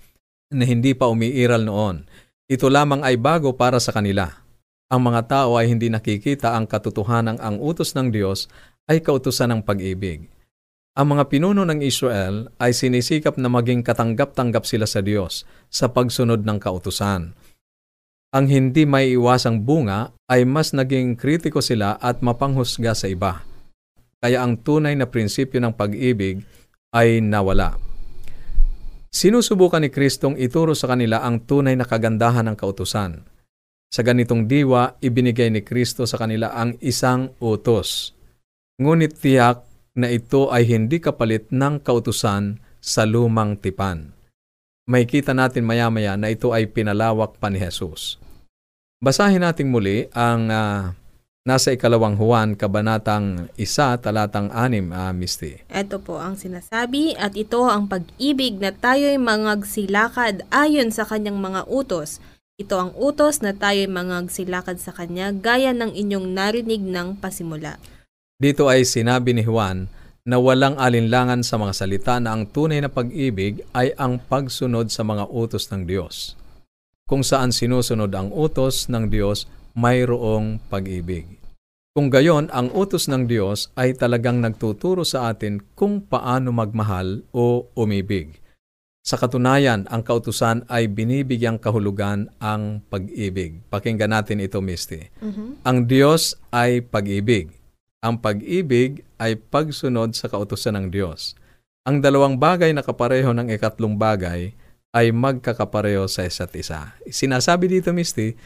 na 0.48 0.64
hindi 0.64 0.96
pa 0.96 1.12
umiiral 1.12 1.68
noon. 1.68 2.08
Ito 2.48 2.72
lamang 2.72 3.04
ay 3.04 3.20
bago 3.20 3.52
para 3.52 3.76
sa 3.76 3.92
kanila. 3.92 4.40
Ang 4.88 5.12
mga 5.12 5.28
tao 5.28 5.60
ay 5.60 5.68
hindi 5.68 5.92
nakikita 5.92 6.56
ang 6.56 6.64
katotohanan 6.64 7.36
ang 7.36 7.60
utos 7.60 7.92
ng 7.92 8.08
Diyos 8.08 8.48
ay 8.88 9.04
kautusan 9.04 9.52
ng 9.52 9.60
pag-ibig. 9.60 10.24
Ang 10.96 11.20
mga 11.20 11.28
pinuno 11.28 11.68
ng 11.68 11.84
Israel 11.84 12.48
ay 12.56 12.72
sinisikap 12.72 13.36
na 13.36 13.52
maging 13.52 13.84
katanggap-tanggap 13.84 14.64
sila 14.64 14.88
sa 14.88 15.04
Diyos 15.04 15.44
sa 15.68 15.92
pagsunod 15.92 16.48
ng 16.48 16.56
kautusan. 16.56 17.36
Ang 18.34 18.50
hindi 18.50 18.82
may 18.88 19.14
iwasang 19.14 19.62
bunga 19.62 20.10
ay 20.26 20.42
mas 20.42 20.74
naging 20.74 21.14
kritiko 21.14 21.62
sila 21.62 21.94
at 22.02 22.24
mapanghusga 22.24 22.96
sa 22.96 23.06
iba. 23.06 23.46
Kaya 24.18 24.42
ang 24.42 24.58
tunay 24.58 24.98
na 24.98 25.06
prinsipyo 25.06 25.62
ng 25.62 25.76
pag-ibig 25.76 26.42
ay 26.90 27.22
nawala. 27.22 27.78
Sinusubukan 29.12 29.80
ni 29.80 29.88
Kristong 29.88 30.34
ituro 30.36 30.74
sa 30.74 30.90
kanila 30.90 31.22
ang 31.22 31.46
tunay 31.46 31.78
na 31.78 31.86
kagandahan 31.86 32.50
ng 32.50 32.56
kautusan. 32.58 33.22
Sa 33.86 34.02
ganitong 34.02 34.50
diwa, 34.50 34.98
ibinigay 34.98 35.48
ni 35.48 35.62
Kristo 35.62 36.04
sa 36.04 36.18
kanila 36.18 36.52
ang 36.52 36.74
isang 36.82 37.32
utos. 37.38 38.12
Ngunit 38.82 39.16
tiyak 39.16 39.64
na 39.96 40.12
ito 40.12 40.52
ay 40.52 40.68
hindi 40.68 41.00
kapalit 41.00 41.48
ng 41.48 41.80
kautusan 41.80 42.60
sa 42.82 43.08
lumang 43.08 43.56
tipan. 43.56 44.15
May 44.86 45.02
kita 45.02 45.34
natin 45.34 45.66
maya-maya 45.66 46.14
na 46.14 46.30
ito 46.30 46.54
ay 46.54 46.70
pinalawak 46.70 47.42
pa 47.42 47.50
ni 47.50 47.58
Jesus. 47.58 48.22
Basahin 49.02 49.42
natin 49.42 49.66
muli 49.66 50.06
ang 50.14 50.46
ah, 50.46 50.94
nasa 51.42 51.74
ikalawang 51.74 52.14
Juan, 52.14 52.54
kabanatang 52.54 53.50
isa, 53.58 53.98
talatang 53.98 54.46
anim, 54.54 54.94
ah, 54.94 55.10
Misty. 55.10 55.58
Ito 55.66 55.98
po 55.98 56.22
ang 56.22 56.38
sinasabi 56.38 57.18
at 57.18 57.34
ito 57.34 57.66
ang 57.66 57.90
pag-ibig 57.90 58.62
na 58.62 58.70
tayo'y 58.70 59.18
mangagsilakad 59.18 60.46
ayon 60.54 60.94
sa 60.94 61.02
kanyang 61.02 61.42
mga 61.42 61.66
utos. 61.66 62.22
Ito 62.54 62.78
ang 62.78 62.90
utos 62.94 63.42
na 63.42 63.58
tayo'y 63.58 63.90
mangagsilakad 63.90 64.78
sa 64.78 64.94
kanya 64.94 65.34
gaya 65.34 65.74
ng 65.74 65.98
inyong 65.98 66.30
narinig 66.30 66.86
ng 66.86 67.18
pasimula. 67.18 67.82
Dito 68.38 68.70
ay 68.70 68.86
sinabi 68.86 69.34
ni 69.34 69.42
Juan 69.42 69.90
na 70.26 70.42
walang 70.42 70.74
alinlangan 70.74 71.46
sa 71.46 71.54
mga 71.54 71.72
salita 71.72 72.14
na 72.18 72.34
ang 72.34 72.50
tunay 72.50 72.82
na 72.82 72.90
pag-ibig 72.90 73.62
ay 73.70 73.94
ang 73.94 74.18
pagsunod 74.18 74.90
sa 74.90 75.06
mga 75.06 75.30
utos 75.30 75.70
ng 75.70 75.86
Diyos. 75.86 76.34
Kung 77.06 77.22
saan 77.22 77.54
sinusunod 77.54 78.10
ang 78.10 78.34
utos 78.34 78.90
ng 78.90 79.06
Diyos, 79.06 79.46
mayroong 79.78 80.58
pag-ibig. 80.66 81.38
Kung 81.94 82.10
gayon, 82.10 82.50
ang 82.50 82.74
utos 82.74 83.06
ng 83.06 83.24
Diyos 83.30 83.70
ay 83.78 83.94
talagang 83.94 84.42
nagtuturo 84.42 85.06
sa 85.06 85.32
atin 85.32 85.62
kung 85.78 86.02
paano 86.02 86.50
magmahal 86.50 87.24
o 87.32 87.70
umibig. 87.78 88.42
Sa 89.06 89.14
katunayan, 89.14 89.86
ang 89.86 90.02
kautusan 90.02 90.66
ay 90.66 90.90
binibigyang 90.90 91.62
kahulugan 91.62 92.26
ang 92.42 92.82
pag-ibig. 92.90 93.62
Pakinggan 93.70 94.10
natin 94.10 94.42
ito, 94.42 94.58
Misty. 94.58 95.06
Mhm. 95.22 95.62
Ang 95.62 95.78
Diyos 95.86 96.34
ay 96.50 96.82
pag-ibig. 96.82 97.54
Ang 98.06 98.22
pag-ibig 98.22 99.02
ay 99.18 99.34
pagsunod 99.34 100.14
sa 100.14 100.30
kautusan 100.30 100.78
ng 100.78 100.86
Diyos. 100.94 101.34
Ang 101.82 101.98
dalawang 101.98 102.38
bagay 102.38 102.70
na 102.70 102.86
kapareho 102.86 103.34
ng 103.34 103.50
ikatlong 103.50 103.98
bagay 103.98 104.54
ay 104.94 105.10
magkakapareho 105.10 106.06
sa 106.06 106.22
isa't 106.22 106.54
isa. 106.54 106.94
Sinasabi 107.10 107.66
dito, 107.66 107.90
Misty, 107.90 108.38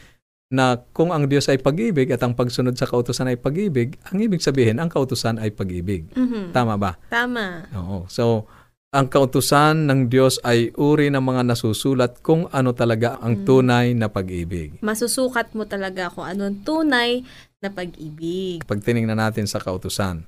na 0.49 0.81
kung 0.97 1.13
ang 1.13 1.29
Diyos 1.29 1.45
ay 1.47 1.61
pag-ibig 1.61 2.09
at 2.09 2.25
ang 2.25 2.33
pagsunod 2.33 2.73
sa 2.73 2.89
kautusan 2.89 3.29
ay 3.29 3.37
pag-ibig, 3.37 4.01
ang 4.09 4.17
ibig 4.17 4.41
sabihin, 4.41 4.81
ang 4.81 4.89
kautusan 4.89 5.37
ay 5.37 5.53
pag-ibig. 5.53 6.09
Mhm. 6.17 6.51
Tama 6.57 6.75
ba? 6.81 6.97
Tama. 7.07 7.69
Oo. 7.77 8.09
So, 8.09 8.49
ang 8.91 9.07
kautusan 9.07 9.87
ng 9.87 10.11
Diyos 10.11 10.43
ay 10.43 10.75
uri 10.75 11.07
ng 11.07 11.23
mga 11.23 11.47
nasusulat 11.47 12.19
kung 12.19 12.51
ano 12.51 12.75
talaga 12.75 13.15
ang 13.23 13.47
tunay 13.47 13.95
na 13.95 14.11
pag-ibig. 14.11 14.83
Masusukat 14.83 15.55
mo 15.55 15.63
talaga 15.63 16.11
kung 16.11 16.27
anong 16.27 16.67
tunay 16.67 17.23
na 17.61 17.69
pag-ibig. 17.69 18.65
Pag 18.65 18.81
tinignan 18.81 19.21
natin 19.21 19.45
sa 19.45 19.61
kautusan, 19.61 20.25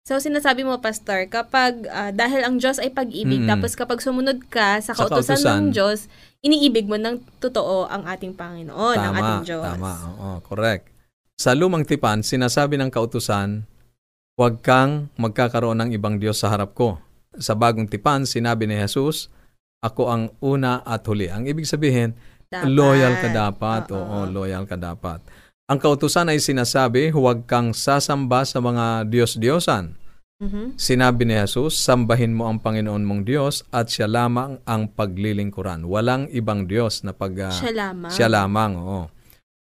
So 0.00 0.16
sinasabi 0.16 0.64
mo 0.64 0.80
pastor, 0.80 1.28
kapag 1.28 1.84
ah, 1.92 2.08
dahil 2.08 2.40
ang 2.40 2.56
Diyos 2.56 2.80
ay 2.80 2.88
pag-ibig, 2.88 3.44
Mm-mm. 3.44 3.52
tapos 3.52 3.76
kapag 3.76 4.00
sumunod 4.00 4.48
ka 4.48 4.80
sa 4.80 4.96
Sa 4.96 5.04
kautusan 5.06 5.36
ng 5.36 5.44
kautusan. 5.44 5.76
Diyos, 5.76 5.98
iniibig 6.40 6.88
mo 6.88 6.96
ng 6.96 7.20
totoo 7.36 7.84
ang 7.84 8.08
ating 8.08 8.32
Panginoon, 8.32 8.96
ang 8.96 9.12
tama, 9.12 9.20
ating 9.20 9.40
Diyos. 9.44 9.60
tama, 9.76 9.92
oo, 10.08 10.30
correct. 10.40 10.88
Sa 11.36 11.52
lumang 11.52 11.84
tipan, 11.84 12.24
sinasabi 12.24 12.80
ng 12.80 12.88
kautusan, 12.88 13.68
huwag 14.40 14.64
kang 14.64 15.12
magkakaroon 15.20 15.76
ng 15.84 15.90
ibang 15.92 16.16
Diyos 16.16 16.40
sa 16.40 16.48
harap 16.48 16.72
ko. 16.72 16.96
Sa 17.36 17.52
bagong 17.52 17.86
tipan, 17.86 18.24
sinabi 18.24 18.64
ni 18.64 18.80
Jesus, 18.80 19.28
ako 19.84 20.08
ang 20.08 20.24
una 20.40 20.80
at 20.80 21.04
huli. 21.04 21.28
Ang 21.28 21.44
ibig 21.44 21.68
sabihin, 21.68 22.16
Dapat. 22.48 22.72
loyal 22.72 23.14
ka 23.20 23.28
dapat. 23.30 23.82
Oo. 23.92 24.00
Oo, 24.00 24.18
loyal 24.26 24.64
ka 24.64 24.80
dapat. 24.80 25.20
Ang 25.70 25.78
kautusan 25.78 26.26
ay 26.26 26.42
sinasabi, 26.42 27.14
huwag 27.14 27.46
kang 27.46 27.70
sasamba 27.70 28.42
sa 28.42 28.58
mga 28.58 29.06
Diyos-Diyosan. 29.06 29.94
Mhm. 30.42 30.74
Sinabi 30.74 31.22
ni 31.22 31.36
Jesus, 31.36 31.78
sambahin 31.78 32.34
mo 32.34 32.48
ang 32.50 32.58
Panginoon 32.58 33.06
mong 33.06 33.22
Diyos 33.22 33.62
at 33.70 33.86
siya 33.86 34.10
lamang 34.10 34.58
ang 34.66 34.90
paglilingkuran. 34.90 35.86
Walang 35.86 36.26
ibang 36.32 36.66
Diyos 36.66 37.04
na 37.06 37.14
pag... 37.14 37.36
ah, 37.38 37.54
Siya 37.54 37.70
lamang. 37.70 38.10
siya 38.10 38.26
lamang, 38.26 38.72
oo. 38.74 39.02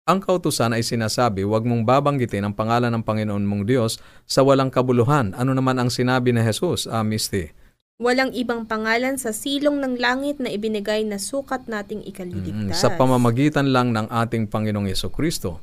Ang 0.09 0.19
kautusan 0.23 0.73
ay 0.73 0.87
sinasabi, 0.87 1.43
huwag 1.43 1.67
mong 1.67 1.83
babanggitin 1.85 2.47
ang 2.47 2.55
pangalan 2.55 2.95
ng 2.95 3.05
Panginoon 3.05 3.45
mong 3.45 3.65
Diyos 3.67 3.99
sa 4.25 4.47
walang 4.47 4.71
kabuluhan. 4.71 5.35
Ano 5.35 5.51
naman 5.53 5.83
ang 5.83 5.91
sinabi 5.91 6.31
ni 6.31 6.41
Jesus, 6.41 6.87
ah, 6.87 7.03
Misty? 7.03 7.51
Walang 7.99 8.31
ibang 8.31 8.63
pangalan 8.63 9.19
sa 9.19 9.35
silong 9.35 9.83
ng 9.83 9.99
langit 9.99 10.39
na 10.39 10.47
ibinigay 10.47 11.03
na 11.03 11.19
sukat 11.19 11.67
nating 11.67 12.07
Mm, 12.07 12.11
ikaliligtas. 12.15 12.79
sa 12.79 12.95
pamamagitan 12.95 13.75
lang 13.75 13.91
ng 13.91 14.07
ating 14.07 14.47
Panginoong 14.47 14.87
Yeso 14.87 15.11
Kristo. 15.11 15.59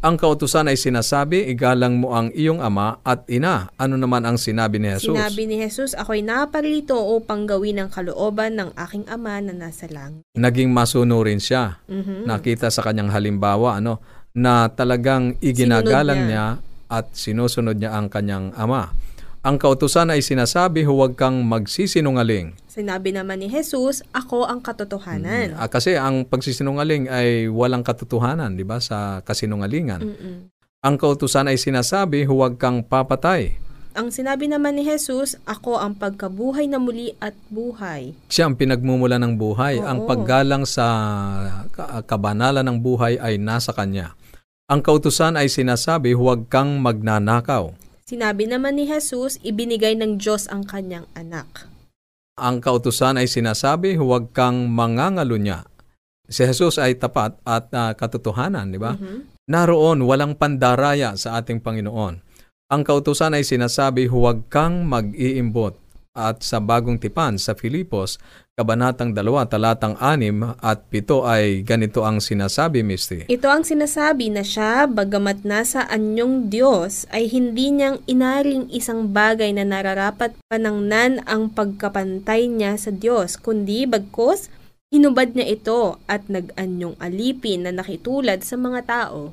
Ang 0.00 0.16
kautusan 0.16 0.64
ay 0.64 0.80
sinasabi, 0.80 1.44
igalang 1.52 2.00
mo 2.00 2.16
ang 2.16 2.32
iyong 2.32 2.64
ama 2.64 2.96
at 3.04 3.28
ina. 3.28 3.68
Ano 3.76 4.00
naman 4.00 4.24
ang 4.24 4.40
sinabi 4.40 4.80
ni 4.80 4.88
Jesus? 4.96 5.12
Sinabi 5.12 5.44
ni 5.44 5.60
Jesus, 5.60 5.92
ako'y 5.92 6.24
naparito 6.24 6.96
upang 6.96 7.44
gawin 7.44 7.84
ang 7.84 7.92
kalooban 7.92 8.56
ng 8.56 8.72
aking 8.80 9.04
ama 9.12 9.44
na 9.44 9.52
nasa 9.52 9.84
langit. 9.92 10.24
Naging 10.32 10.72
masunurin 10.72 11.36
siya. 11.36 11.84
Mhm. 11.84 12.24
Nakita 12.24 12.72
sa 12.72 12.80
kanyang 12.80 13.12
halimbawa 13.12 13.76
ano, 13.76 14.00
na 14.32 14.72
talagang 14.72 15.36
iginagalang 15.44 16.16
Sinunod 16.16 16.32
niya. 16.32 16.46
at 16.88 17.06
sinusunod 17.12 17.76
niya 17.76 17.92
ang 17.92 18.08
kanyang 18.08 18.56
ama. 18.56 18.96
Ang 19.40 19.56
kautusan 19.56 20.12
ay 20.12 20.20
sinasabi, 20.20 20.84
huwag 20.84 21.16
kang 21.16 21.40
magsisinungaling. 21.48 22.52
Sinabi 22.68 23.16
naman 23.16 23.40
ni 23.40 23.48
Jesus, 23.48 24.04
ako 24.12 24.44
ang 24.44 24.60
katotohanan. 24.60 25.56
Ah, 25.56 25.64
kasi 25.64 25.96
ang 25.96 26.28
pagsisinungaling 26.28 27.08
ay 27.08 27.48
walang 27.48 27.80
katotohanan, 27.80 28.52
di 28.52 28.68
ba, 28.68 28.84
sa 28.84 29.24
kasinungalingan. 29.24 30.04
Mm-mm. 30.04 30.36
Ang 30.84 30.94
kautusan 31.00 31.48
ay 31.48 31.56
sinasabi, 31.56 32.28
huwag 32.28 32.60
kang 32.60 32.84
papatay. 32.84 33.56
Ang 33.96 34.12
sinabi 34.12 34.44
naman 34.44 34.76
ni 34.76 34.84
Jesus, 34.84 35.40
ako 35.48 35.80
ang 35.80 35.96
pagkabuhay 35.96 36.68
na 36.68 36.76
muli 36.76 37.16
at 37.16 37.32
buhay. 37.48 38.12
Siya 38.28 38.44
ang 38.44 38.60
pinagmumula 38.60 39.16
ng 39.16 39.40
buhay. 39.40 39.80
Oo. 39.80 39.88
Ang 39.88 40.04
paggalang 40.04 40.68
sa 40.68 40.84
ka- 41.72 42.04
kabanalan 42.04 42.60
ng 42.60 42.76
buhay 42.76 43.16
ay 43.16 43.40
nasa 43.40 43.72
kanya. 43.72 44.12
Ang 44.68 44.84
kautusan 44.84 45.40
ay 45.40 45.48
sinasabi, 45.48 46.12
huwag 46.12 46.44
kang 46.52 46.76
magnanakaw. 46.84 47.72
Sinabi 48.10 48.50
naman 48.50 48.74
ni 48.74 48.90
Jesus, 48.90 49.38
ibinigay 49.46 49.94
ng 49.94 50.18
Diyos 50.18 50.50
ang 50.50 50.66
kanyang 50.66 51.06
anak. 51.14 51.70
ang 52.40 52.58
kautusan 52.58 53.20
ay 53.20 53.30
sinasabi, 53.30 53.94
huwag 54.00 54.34
kang 54.34 54.66
mangangalunya. 54.66 55.62
Si 56.26 56.42
Jesus 56.42 56.80
ay 56.80 56.96
tapat 56.96 57.36
at 57.46 57.70
uh, 57.70 57.92
katotohanan, 57.94 58.72
di 58.72 58.80
ba? 58.80 58.96
Mhm. 58.98 59.46
Naroon 59.46 60.02
walang 60.02 60.34
pandaraya 60.34 61.14
sa 61.14 61.38
ating 61.38 61.60
Panginoon. 61.62 62.14
Ang 62.72 62.82
kautusan 62.82 63.36
ay 63.36 63.44
sinasabi, 63.46 64.08
huwag 64.08 64.48
kang 64.50 64.88
mag-iimbot. 64.88 65.76
At 66.10 66.42
sa 66.42 66.58
bagong 66.58 66.98
tipan 66.98 67.38
sa 67.38 67.54
Filipos, 67.54 68.18
Kabanatang 68.58 69.14
2, 69.14 69.46
talatang 69.46 69.94
6 69.94 70.58
at 70.58 70.84
7 70.90 71.06
ay 71.22 71.62
ganito 71.62 72.02
ang 72.02 72.18
sinasabi, 72.18 72.82
Misty. 72.82 73.30
Ito 73.30 73.46
ang 73.46 73.62
sinasabi 73.62 74.28
na 74.28 74.42
siya, 74.42 74.90
bagamat 74.90 75.46
nasa 75.46 75.86
anyong 75.86 76.50
Diyos, 76.50 77.06
ay 77.14 77.30
hindi 77.30 77.70
niyang 77.70 78.02
inaring 78.10 78.68
isang 78.74 79.14
bagay 79.14 79.54
na 79.54 79.62
nararapat 79.62 80.34
panangnan 80.50 81.22
ang 81.30 81.54
pagkapantay 81.54 82.50
niya 82.50 82.74
sa 82.74 82.90
Diyos, 82.90 83.38
kundi 83.38 83.86
bagkos, 83.86 84.50
hinubad 84.90 85.38
niya 85.38 85.46
ito 85.46 86.02
at 86.10 86.26
nag-anyong 86.26 86.98
alipin 86.98 87.64
na 87.64 87.72
nakitulad 87.72 88.42
sa 88.42 88.58
mga 88.58 88.80
tao. 88.82 89.32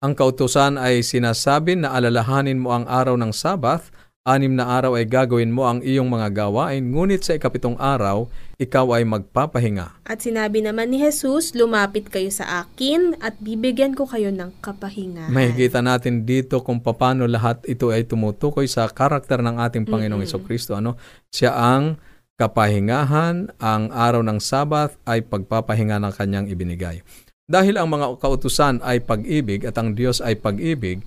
Ang 0.00 0.16
kautusan 0.16 0.80
ay 0.80 1.04
sinasabi 1.04 1.78
na 1.78 1.92
alalahanin 1.92 2.58
mo 2.58 2.72
ang 2.72 2.88
araw 2.88 3.14
ng 3.20 3.30
Sabbath, 3.30 3.92
anim 4.24 4.56
na 4.56 4.64
araw 4.80 4.96
ay 4.96 5.04
gagawin 5.04 5.52
mo 5.52 5.68
ang 5.68 5.84
iyong 5.84 6.08
mga 6.08 6.32
gawain, 6.32 6.80
ngunit 6.80 7.20
sa 7.20 7.36
ikapitong 7.36 7.76
araw, 7.76 8.24
ikaw 8.56 8.96
ay 8.96 9.04
magpapahinga. 9.04 10.00
At 10.08 10.24
sinabi 10.24 10.64
naman 10.64 10.96
ni 10.96 11.04
Jesus, 11.04 11.52
lumapit 11.52 12.08
kayo 12.08 12.32
sa 12.32 12.64
akin 12.64 13.20
at 13.20 13.36
bibigyan 13.36 13.92
ko 13.92 14.08
kayo 14.08 14.32
ng 14.32 14.64
kapahingahan. 14.64 15.28
Mahigita 15.28 15.84
natin 15.84 16.24
dito 16.24 16.64
kung 16.64 16.80
paano 16.80 17.28
lahat 17.28 17.68
ito 17.68 17.92
ay 17.92 18.08
tumutukoy 18.08 18.64
sa 18.64 18.88
karakter 18.88 19.44
ng 19.44 19.60
ating 19.60 19.84
Panginoong. 19.84 20.24
Iso 20.24 20.40
Kristo. 20.40 20.72
Ano? 20.72 20.96
Siya 21.28 21.52
ang 21.52 22.00
kapahingahan, 22.40 23.60
ang 23.60 23.92
araw 23.92 24.24
ng 24.24 24.40
Sabath 24.40 24.96
ay 25.04 25.20
pagpapahinga 25.20 26.00
ng 26.00 26.12
kanyang 26.16 26.48
ibinigay. 26.48 27.04
Dahil 27.44 27.76
ang 27.76 27.92
mga 27.92 28.24
kautusan 28.24 28.80
ay 28.80 29.04
pag-ibig 29.04 29.68
at 29.68 29.76
ang 29.76 29.92
Diyos 29.92 30.24
ay 30.24 30.40
pag-ibig, 30.40 31.04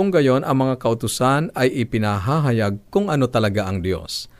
kung 0.00 0.08
gayon 0.08 0.48
ang 0.48 0.64
mga 0.64 0.80
kautusan 0.80 1.52
ay 1.52 1.84
ipinahahayag 1.84 2.88
kung 2.88 3.12
ano 3.12 3.28
talaga 3.28 3.68
ang 3.68 3.84
Diyos. 3.84 4.32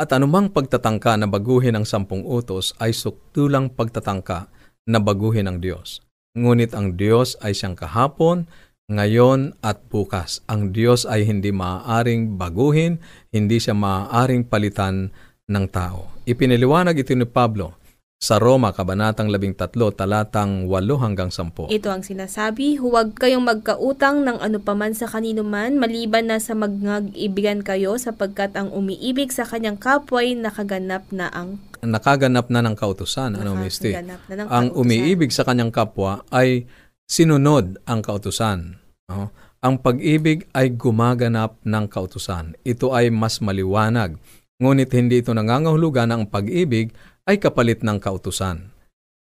At 0.00 0.08
anumang 0.16 0.48
pagtatangka 0.48 1.20
na 1.20 1.28
baguhin 1.28 1.76
ang 1.76 1.84
sampung 1.84 2.24
utos 2.24 2.72
ay 2.80 2.96
suktulang 2.96 3.68
pagtatangka 3.68 4.48
na 4.88 4.96
baguhin 4.96 5.52
ang 5.52 5.60
Diyos. 5.60 6.00
Ngunit 6.32 6.72
ang 6.72 6.96
Diyos 6.96 7.36
ay 7.44 7.52
siyang 7.52 7.76
kahapon, 7.76 8.48
ngayon 8.88 9.60
at 9.60 9.84
bukas. 9.92 10.40
Ang 10.48 10.72
Diyos 10.72 11.04
ay 11.04 11.28
hindi 11.28 11.52
maaaring 11.52 12.40
baguhin, 12.40 12.96
hindi 13.36 13.60
siya 13.60 13.76
maaaring 13.76 14.48
palitan 14.48 15.12
ng 15.44 15.66
tao. 15.76 16.08
Ipiniliwanag 16.24 16.96
ito 16.96 17.12
ni 17.12 17.28
Pablo 17.28 17.76
sa 18.16 18.40
Roma, 18.40 18.72
Kabanatang 18.72 19.28
13, 19.28 19.76
talatang 19.92 20.64
8 20.64 20.96
hanggang 20.96 21.28
10. 21.28 21.68
Ito 21.68 21.88
ang 21.92 22.00
sinasabi, 22.00 22.80
huwag 22.80 23.12
kayong 23.12 23.44
magkautang 23.44 24.24
ng 24.24 24.40
ano 24.40 24.56
paman 24.56 24.96
sa 24.96 25.04
kanino 25.04 25.44
man, 25.44 25.76
maliban 25.76 26.32
na 26.32 26.40
sa 26.40 26.56
magngag-ibigan 26.56 27.60
kayo 27.60 28.00
sapagkat 28.00 28.56
ang 28.56 28.72
umiibig 28.72 29.28
sa 29.28 29.44
kanyang 29.44 29.76
kapwa 29.76 30.24
ay 30.24 30.32
nakaganap 30.32 31.04
na 31.12 31.28
ang 31.28 31.60
Nakaganap 31.84 32.48
na 32.48 32.64
ng 32.64 32.72
kautusan, 32.72 33.36
ano, 33.36 33.52
Misty? 33.52 33.92
na 33.92 34.00
ng 34.00 34.48
Ang 34.48 34.72
kautusan. 34.72 34.80
umiibig 34.80 35.30
sa 35.30 35.44
kanyang 35.44 35.68
kapwa 35.70 36.24
ay 36.32 36.64
sinunod 37.04 37.76
ang 37.84 38.00
kautusan. 38.00 38.80
No? 39.12 39.28
Ang 39.60 39.84
pag-ibig 39.84 40.48
ay 40.56 40.72
gumaganap 40.72 41.60
ng 41.62 41.84
kautusan. 41.86 42.56
Ito 42.64 42.96
ay 42.96 43.12
mas 43.12 43.44
maliwanag. 43.44 44.16
Ngunit 44.56 44.88
hindi 44.96 45.20
ito 45.20 45.36
nangangahulugan 45.36 46.08
na 46.08 46.16
ang 46.16 46.26
pag-ibig 46.26 46.96
ay 47.26 47.42
kapalit 47.42 47.82
ng 47.82 47.98
kautusan. 47.98 48.70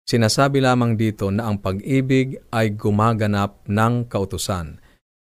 Sinasabi 0.09 0.59
lamang 0.65 0.97
dito 0.97 1.29
na 1.29 1.47
ang 1.47 1.61
pag-ibig 1.61 2.41
ay 2.51 2.75
gumaganap 2.75 3.63
ng 3.69 4.09
kautusan. 4.09 4.81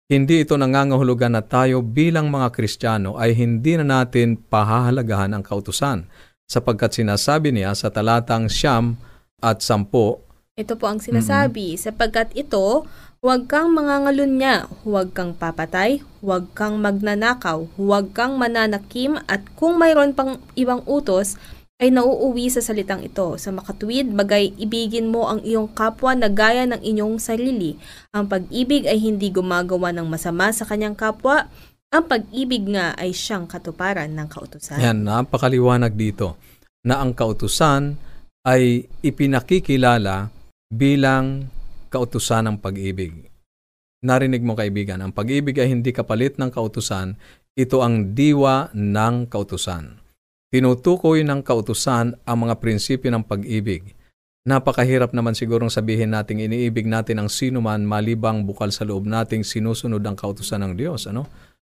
Hindi 0.05 0.45
ito 0.45 0.53
nangangahulugan 0.53 1.33
na 1.33 1.41
tayo 1.41 1.81
bilang 1.81 2.29
mga 2.29 2.53
Kristiyano 2.53 3.17
ay 3.17 3.33
hindi 3.33 3.73
na 3.73 4.05
natin 4.05 4.37
pahahalagahan 4.37 5.33
ang 5.33 5.41
kautusan 5.41 6.05
sapagkat 6.45 7.01
sinasabi 7.01 7.49
niya 7.49 7.73
sa 7.73 7.89
talatang 7.89 8.45
siyam 8.45 9.01
at 9.41 9.65
sampo 9.65 10.21
Ito 10.55 10.77
po 10.79 10.87
ang 10.87 11.03
sinasabi, 11.03 11.75
sapagkat 11.75 12.31
ito, 12.31 12.87
huwag 13.19 13.49
kang 13.51 13.75
mangangalunya, 13.75 14.71
huwag 14.87 15.11
kang 15.11 15.35
papatay, 15.35 15.99
huwag 16.23 16.47
kang 16.55 16.79
magnanakaw, 16.79 17.67
huwag 17.75 18.15
kang 18.15 18.39
mananakim, 18.39 19.19
at 19.27 19.43
kung 19.59 19.75
mayroon 19.75 20.15
pang 20.15 20.39
ibang 20.55 20.79
utos, 20.87 21.35
ay 21.75 21.91
nauuwi 21.91 22.47
sa 22.47 22.63
salitang 22.63 23.03
ito. 23.03 23.35
Sa 23.35 23.51
makatuwid, 23.51 24.15
bagay 24.15 24.55
ibigin 24.55 25.11
mo 25.11 25.27
ang 25.27 25.43
iyong 25.43 25.67
kapwa 25.75 26.15
na 26.15 26.31
gaya 26.31 26.63
ng 26.63 26.79
inyong 26.79 27.19
sarili. 27.19 27.75
Ang 28.15 28.31
pag-ibig 28.31 28.87
ay 28.87 28.95
hindi 28.95 29.27
gumagawa 29.27 29.91
ng 29.91 30.07
masama 30.07 30.55
sa 30.55 30.63
kanyang 30.63 30.95
kapwa. 30.95 31.51
Ang 31.91 32.07
pag-ibig 32.07 32.63
nga 32.71 32.95
ay 32.95 33.11
siyang 33.11 33.43
katuparan 33.43 34.07
ng 34.07 34.27
kautusan. 34.31 34.79
Yan, 34.79 35.03
napakaliwanag 35.03 35.91
dito 35.99 36.39
na 36.87 37.03
ang 37.03 37.11
kautusan 37.11 37.99
ay 38.47 38.87
ipinakikilala 39.03 40.31
bilang 40.71 41.51
kautusan 41.91 42.47
ng 42.47 42.57
pag-ibig. 42.63 43.27
Narinig 44.05 44.45
mo 44.45 44.53
kaibigan, 44.53 45.01
ang 45.01 45.11
pag-ibig 45.11 45.57
ay 45.57 45.73
hindi 45.73 45.89
kapalit 45.89 46.37
ng 46.37 46.53
kautusan, 46.53 47.17
ito 47.57 47.81
ang 47.81 48.13
diwa 48.13 48.69
ng 48.75 49.25
kautusan. 49.31 50.04
Tinutukoy 50.53 51.25
ng 51.25 51.41
kautusan 51.41 52.17
ang 52.21 52.37
mga 52.45 52.61
prinsipyo 52.61 53.09
ng 53.09 53.25
pag-ibig. 53.25 53.97
Napakahirap 54.45 55.09
naman 55.09 55.33
sigurong 55.33 55.73
sabihin 55.73 56.13
nating 56.13 56.45
iniibig 56.45 56.85
natin 56.85 57.17
ang 57.17 57.29
sino 57.33 57.65
man 57.65 57.81
malibang 57.81 58.45
bukal 58.45 58.69
sa 58.69 58.85
loob 58.85 59.09
nating 59.09 59.41
sinusunod 59.41 60.05
ang 60.05 60.13
kautusan 60.13 60.61
ng 60.61 60.73
Diyos. 60.77 61.09
Ano? 61.09 61.25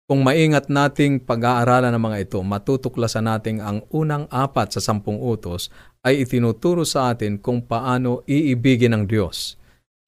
Kung 0.09 0.25
maingat 0.25 0.73
nating 0.73 1.21
pag-aaralan 1.25 1.93
ng 1.93 2.01
mga 2.01 2.17
ito, 2.29 2.39
matutuklasan 2.41 3.29
nating 3.29 3.61
ang 3.61 3.85
unang 3.93 4.25
apat 4.29 4.77
sa 4.77 4.81
sampung 4.81 5.21
utos 5.21 5.69
ay 6.05 6.25
itinuturo 6.25 6.81
sa 6.81 7.13
atin 7.13 7.37
kung 7.37 7.61
paano 7.65 8.25
iibigin 8.25 8.93
ng 8.97 9.03
Diyos. 9.05 9.57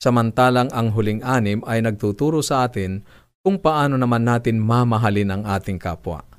Samantalang 0.02 0.74
ang 0.74 0.90
huling 0.94 1.22
anim 1.22 1.62
ay 1.70 1.86
nagtuturo 1.86 2.42
sa 2.42 2.66
atin 2.66 3.06
kung 3.46 3.62
paano 3.62 3.94
naman 3.98 4.26
natin 4.26 4.58
mamahalin 4.58 5.34
ang 5.34 5.44
ating 5.46 5.78
kapwa. 5.78 6.31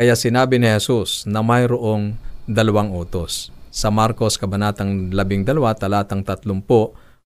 Kaya 0.00 0.16
sinabi 0.16 0.56
ni 0.56 0.64
Jesus 0.64 1.28
na 1.28 1.44
mayroong 1.44 2.16
dalawang 2.48 2.88
utos. 2.88 3.52
Sa 3.68 3.92
Marcos 3.92 4.40
Kabanatang 4.40 5.12
12, 5.12 5.44
talatang 5.76 6.24
30 6.24 6.56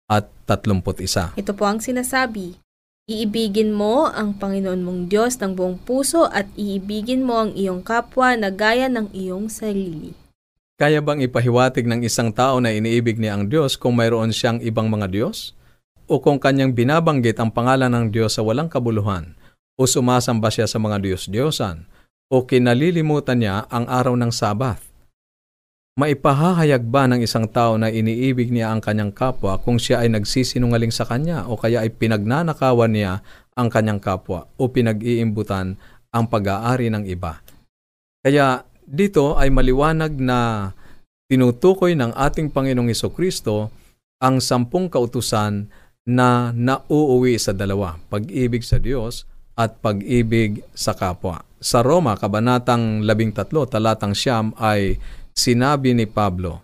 at 0.07 0.31
31. 0.47 1.35
Ito 1.35 1.51
po 1.51 1.67
ang 1.67 1.83
sinasabi. 1.83 2.55
Iibigin 3.11 3.75
mo 3.75 4.07
ang 4.07 4.39
Panginoon 4.39 4.87
mong 4.87 5.01
Diyos 5.11 5.35
ng 5.43 5.51
buong 5.51 5.83
puso 5.83 6.31
at 6.31 6.47
iibigin 6.55 7.27
mo 7.27 7.43
ang 7.43 7.51
iyong 7.59 7.83
kapwa 7.83 8.39
na 8.39 8.47
gaya 8.47 8.87
ng 8.87 9.11
iyong 9.11 9.51
sarili. 9.51 10.15
Kaya 10.79 11.03
bang 11.03 11.27
ipahiwatig 11.27 11.83
ng 11.83 12.07
isang 12.07 12.31
tao 12.31 12.63
na 12.63 12.71
iniibig 12.71 13.19
niya 13.19 13.35
ang 13.35 13.51
Diyos 13.51 13.75
kung 13.75 13.99
mayroon 13.99 14.31
siyang 14.31 14.63
ibang 14.63 14.87
mga 14.87 15.11
Diyos? 15.11 15.51
O 16.07 16.23
kung 16.23 16.39
kanyang 16.39 16.71
binabanggit 16.71 17.35
ang 17.35 17.51
pangalan 17.51 17.91
ng 17.91 18.15
Diyos 18.15 18.39
sa 18.39 18.47
walang 18.47 18.71
kabuluhan? 18.71 19.35
O 19.75 19.83
sumasamba 19.83 20.47
siya 20.47 20.71
sa 20.71 20.79
mga 20.79 21.03
Diyos-Diyosan? 21.03 21.90
O 22.31 22.47
kinalilimutan 22.47 23.43
niya 23.43 23.67
ang 23.67 23.91
araw 23.91 24.15
ng 24.15 24.31
Sabath? 24.31 24.87
Maipahahayag 25.99 26.87
ba 26.87 27.03
ng 27.03 27.19
isang 27.19 27.43
tao 27.43 27.75
na 27.75 27.91
iniibig 27.91 28.47
niya 28.47 28.71
ang 28.71 28.79
kanyang 28.79 29.11
kapwa 29.11 29.59
kung 29.59 29.75
siya 29.75 29.99
ay 29.99 30.15
nagsisinungaling 30.15 30.95
sa 30.95 31.03
kanya 31.03 31.43
o 31.51 31.59
kaya 31.59 31.83
ay 31.83 31.91
pinagnanakawan 31.91 32.95
niya 32.95 33.19
ang 33.59 33.67
kanyang 33.67 33.99
kapwa 33.99 34.47
o 34.55 34.71
pinag-iimbutan 34.71 35.75
ang 36.15 36.25
pag-aari 36.31 36.87
ng 36.87 37.03
iba? 37.11 37.43
Kaya 38.23 38.63
dito 38.87 39.35
ay 39.35 39.51
maliwanag 39.51 40.15
na 40.15 40.71
tinutukoy 41.27 41.99
ng 41.99 42.15
ating 42.15 42.47
Panginoong 42.55 42.95
Iso 42.95 43.11
Kristo 43.11 43.75
ang 44.23 44.39
sampung 44.39 44.87
kautusan 44.87 45.67
na 46.07 46.55
nauuwi 46.55 47.35
sa 47.35 47.51
dalawa, 47.51 47.99
pag-ibig 48.07 48.63
sa 48.63 48.79
Diyos 48.79 49.27
at 49.55 49.79
pag-ibig 49.79 50.63
sa 50.75 50.95
kapwa. 50.95 51.43
Sa 51.61 51.85
Roma, 51.85 52.17
Kabanatang 52.17 53.05
13, 53.05 53.45
talatang 53.69 54.17
siyam 54.17 54.55
ay 54.57 54.97
sinabi 55.37 55.93
ni 55.93 56.09
Pablo, 56.09 56.63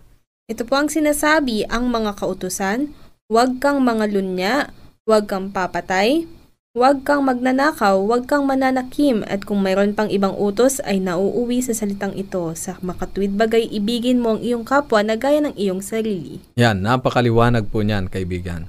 Ito 0.50 0.66
po 0.66 0.80
ang 0.80 0.90
sinasabi 0.90 1.68
ang 1.68 1.92
mga 1.92 2.18
kautusan, 2.18 2.90
huwag 3.30 3.60
kang 3.62 3.84
mangalunya, 3.84 4.72
huwag 5.06 5.28
kang 5.28 5.52
papatay, 5.54 6.26
huwag 6.72 7.04
kang 7.04 7.26
magnanakaw, 7.26 8.00
huwag 8.00 8.24
kang 8.26 8.48
mananakim, 8.48 9.26
at 9.28 9.44
kung 9.44 9.60
mayroon 9.60 9.92
pang 9.92 10.08
ibang 10.08 10.32
utos 10.34 10.80
ay 10.82 10.98
nauuwi 10.98 11.60
sa 11.60 11.76
salitang 11.76 12.16
ito. 12.16 12.54
Sa 12.56 12.80
makatuwid 12.80 13.36
bagay, 13.36 13.66
ibigin 13.68 14.22
mo 14.22 14.36
ang 14.36 14.40
iyong 14.40 14.64
kapwa 14.64 15.04
na 15.04 15.18
gaya 15.18 15.44
ng 15.44 15.54
iyong 15.54 15.84
sarili. 15.84 16.40
Yan, 16.56 16.80
napakaliwanag 16.80 17.68
po 17.68 17.84
niyan, 17.84 18.08
kaibigan. 18.08 18.66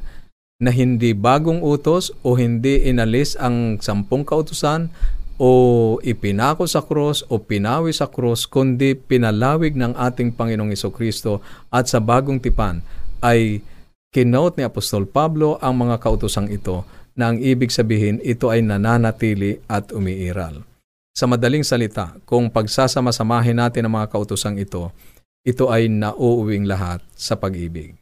Na 0.59 0.75
hindi 0.75 1.15
bagong 1.15 1.63
utos 1.63 2.11
o 2.19 2.35
hindi 2.35 2.83
inalis 2.83 3.39
ang 3.39 3.79
sampung 3.79 4.27
kautusan, 4.27 4.91
o 5.39 5.95
ipinako 6.03 6.67
sa 6.67 6.83
krus 6.83 7.23
o 7.31 7.39
pinawi 7.39 7.95
sa 7.95 8.11
krus, 8.11 8.43
kundi 8.43 8.91
pinalawig 8.91 9.71
ng 9.79 9.95
ating 9.95 10.35
Panginoong 10.35 10.75
Kristo 10.91 11.39
at 11.71 11.87
sa 11.87 12.03
bagong 12.03 12.43
tipan 12.43 12.83
ay 13.23 13.63
kinote 14.11 14.59
ni 14.59 14.67
Apostol 14.67 15.07
Pablo 15.07 15.55
ang 15.63 15.79
mga 15.79 15.95
kautosang 16.03 16.51
ito 16.51 16.83
na 17.15 17.31
ang 17.31 17.39
ibig 17.39 17.71
sabihin 17.71 18.19
ito 18.19 18.51
ay 18.51 18.59
nananatili 18.59 19.63
at 19.71 19.95
umiiral. 19.95 20.67
Sa 21.15 21.23
madaling 21.23 21.63
salita, 21.63 22.15
kung 22.27 22.51
pagsasama-samahin 22.51 23.63
natin 23.63 23.87
ang 23.87 23.95
mga 23.95 24.11
kautosang 24.11 24.59
ito, 24.59 24.91
ito 25.47 25.71
ay 25.71 25.87
nauuwing 25.87 26.67
lahat 26.67 26.99
sa 27.15 27.39
pag-ibig. 27.39 27.95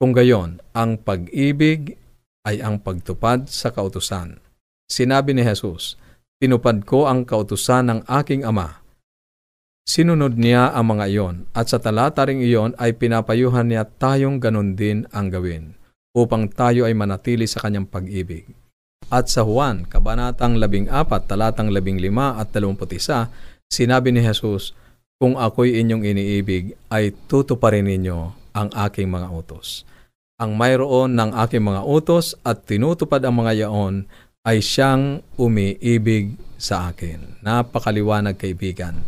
Kung 0.00 0.16
gayon, 0.16 0.64
ang 0.72 0.96
pag-ibig 0.96 2.00
ay 2.48 2.64
ang 2.64 2.80
pagtupad 2.80 3.52
sa 3.52 3.68
kautusan. 3.68 4.40
Sinabi 4.88 5.36
ni 5.36 5.44
Jesus, 5.44 6.00
Tinupad 6.40 6.88
ko 6.88 7.04
ang 7.04 7.28
kautusan 7.28 7.92
ng 7.92 8.00
aking 8.08 8.48
ama. 8.48 8.80
Sinunod 9.84 10.40
niya 10.40 10.72
ang 10.72 10.96
mga 10.96 11.04
iyon 11.12 11.36
at 11.52 11.68
sa 11.68 11.76
talata 11.76 12.24
ring 12.24 12.40
iyon 12.40 12.72
ay 12.80 12.96
pinapayuhan 12.96 13.68
niya 13.68 13.84
tayong 13.84 14.40
ganon 14.40 14.72
din 14.72 15.04
ang 15.12 15.28
gawin 15.28 15.76
upang 16.16 16.48
tayo 16.48 16.88
ay 16.88 16.96
manatili 16.96 17.44
sa 17.44 17.60
kanyang 17.60 17.84
pag-ibig. 17.84 18.48
At 19.12 19.28
sa 19.28 19.44
Juan, 19.44 19.84
Kabanatang 19.84 20.56
14, 20.56 21.28
talatang 21.28 21.68
15 21.68 22.08
at 22.40 22.48
21, 22.48 23.28
sinabi 23.68 24.16
ni 24.16 24.24
Jesus, 24.24 24.72
Kung 25.20 25.36
ako'y 25.36 25.76
inyong 25.76 26.08
iniibig, 26.08 26.72
ay 26.88 27.12
tutuparin 27.28 27.84
ninyo 27.84 28.32
ang 28.56 28.72
aking 28.72 29.12
mga 29.12 29.28
utos. 29.28 29.89
Ang 30.40 30.56
mayroon 30.56 31.20
ng 31.20 31.36
aking 31.36 31.60
mga 31.60 31.84
utos 31.84 32.32
at 32.40 32.64
tinutupad 32.64 33.20
ang 33.20 33.44
mga 33.44 33.68
yaon 33.68 34.08
ay 34.40 34.64
siyang 34.64 35.20
umiibig 35.36 36.32
sa 36.56 36.88
akin. 36.88 37.44
Napakaliwanag 37.44 38.40
kaibigan. 38.40 39.04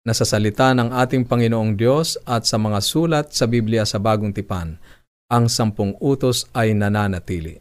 Nasa 0.00 0.24
salita 0.24 0.72
ng 0.72 0.88
ating 0.96 1.28
Panginoong 1.28 1.76
Diyos 1.76 2.16
at 2.24 2.48
sa 2.48 2.56
mga 2.56 2.80
sulat 2.80 3.36
sa 3.36 3.44
Biblia 3.44 3.84
sa 3.84 4.00
Bagong 4.00 4.32
Tipan, 4.32 4.80
ang 5.28 5.52
sampung 5.52 6.00
utos 6.00 6.48
ay 6.56 6.72
nananatili. 6.72 7.60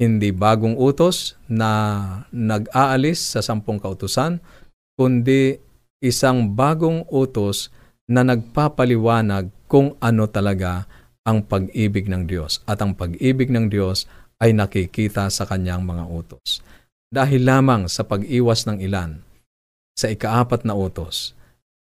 Hindi 0.00 0.32
bagong 0.32 0.80
utos 0.80 1.36
na 1.48 1.68
nag-aalis 2.32 3.36
sa 3.36 3.40
sampung 3.44 3.76
kautusan, 3.76 4.40
kundi 4.96 5.60
isang 6.00 6.56
bagong 6.56 7.04
utos 7.12 7.68
na 8.08 8.24
nagpapaliwanag 8.24 9.52
kung 9.68 9.96
ano 10.00 10.24
talaga 10.28 10.88
ang 11.26 11.42
pag-ibig 11.42 12.06
ng 12.06 12.30
Diyos. 12.30 12.62
At 12.64 12.78
ang 12.78 12.94
pag-ibig 12.94 13.50
ng 13.50 13.66
Diyos 13.66 14.06
ay 14.38 14.54
nakikita 14.54 15.26
sa 15.28 15.44
kanyang 15.44 15.82
mga 15.82 16.06
utos. 16.06 16.62
Dahil 17.10 17.42
lamang 17.42 17.90
sa 17.90 18.06
pag-iwas 18.06 18.64
ng 18.70 18.78
ilan, 18.78 19.20
sa 19.98 20.06
ikaapat 20.06 20.62
na 20.62 20.78
utos, 20.78 21.34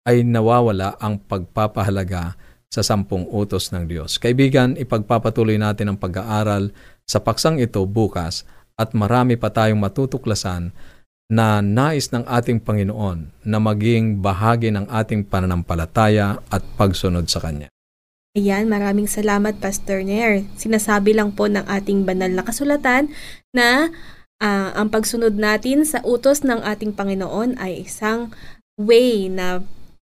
ay 0.05 0.25
nawawala 0.25 0.97
ang 0.97 1.21
pagpapahalaga 1.21 2.34
sa 2.69 2.81
sampung 2.81 3.27
utos 3.29 3.69
ng 3.71 3.86
Diyos. 3.86 4.17
Kaibigan, 4.17 4.75
ipagpapatuloy 4.75 5.55
natin 5.62 5.93
ang 5.93 5.97
pag-aaral 5.99 6.73
sa 7.05 7.21
paksang 7.21 7.62
ito 7.62 7.86
bukas 7.86 8.43
at 8.75 8.91
marami 8.91 9.39
pa 9.39 9.53
tayong 9.53 9.79
matutuklasan 9.79 10.73
na 11.25 11.58
nais 11.63 12.13
ng 12.13 12.21
ating 12.21 12.62
Panginoon 12.62 13.49
na 13.49 13.58
maging 13.58 14.21
bahagi 14.21 14.69
ng 14.69 14.86
ating 14.86 15.25
pananampalataya 15.25 16.38
at 16.53 16.62
pagsunod 16.77 17.25
sa 17.25 17.41
Kanya. 17.41 17.75
Ayan, 18.36 18.67
maraming 18.67 19.08
salamat 19.08 19.63
Pastor 19.63 20.04
Nair. 20.04 20.43
Sinasabi 20.60 21.15
lang 21.15 21.32
po 21.32 21.48
ng 21.48 21.63
ating 21.71 22.04
banal 22.04 22.28
na 22.28 22.43
kasulatan 22.43 23.08
na 23.56 23.95
uh, 24.43 24.76
ang 24.76 24.91
pagsunod 24.91 25.39
natin 25.39 25.88
sa 25.88 26.04
utos 26.04 26.43
ng 26.43 26.60
ating 26.60 26.91
Panginoon 26.91 27.56
ay 27.56 27.88
isang 27.88 28.36
way 28.76 29.32
na 29.32 29.63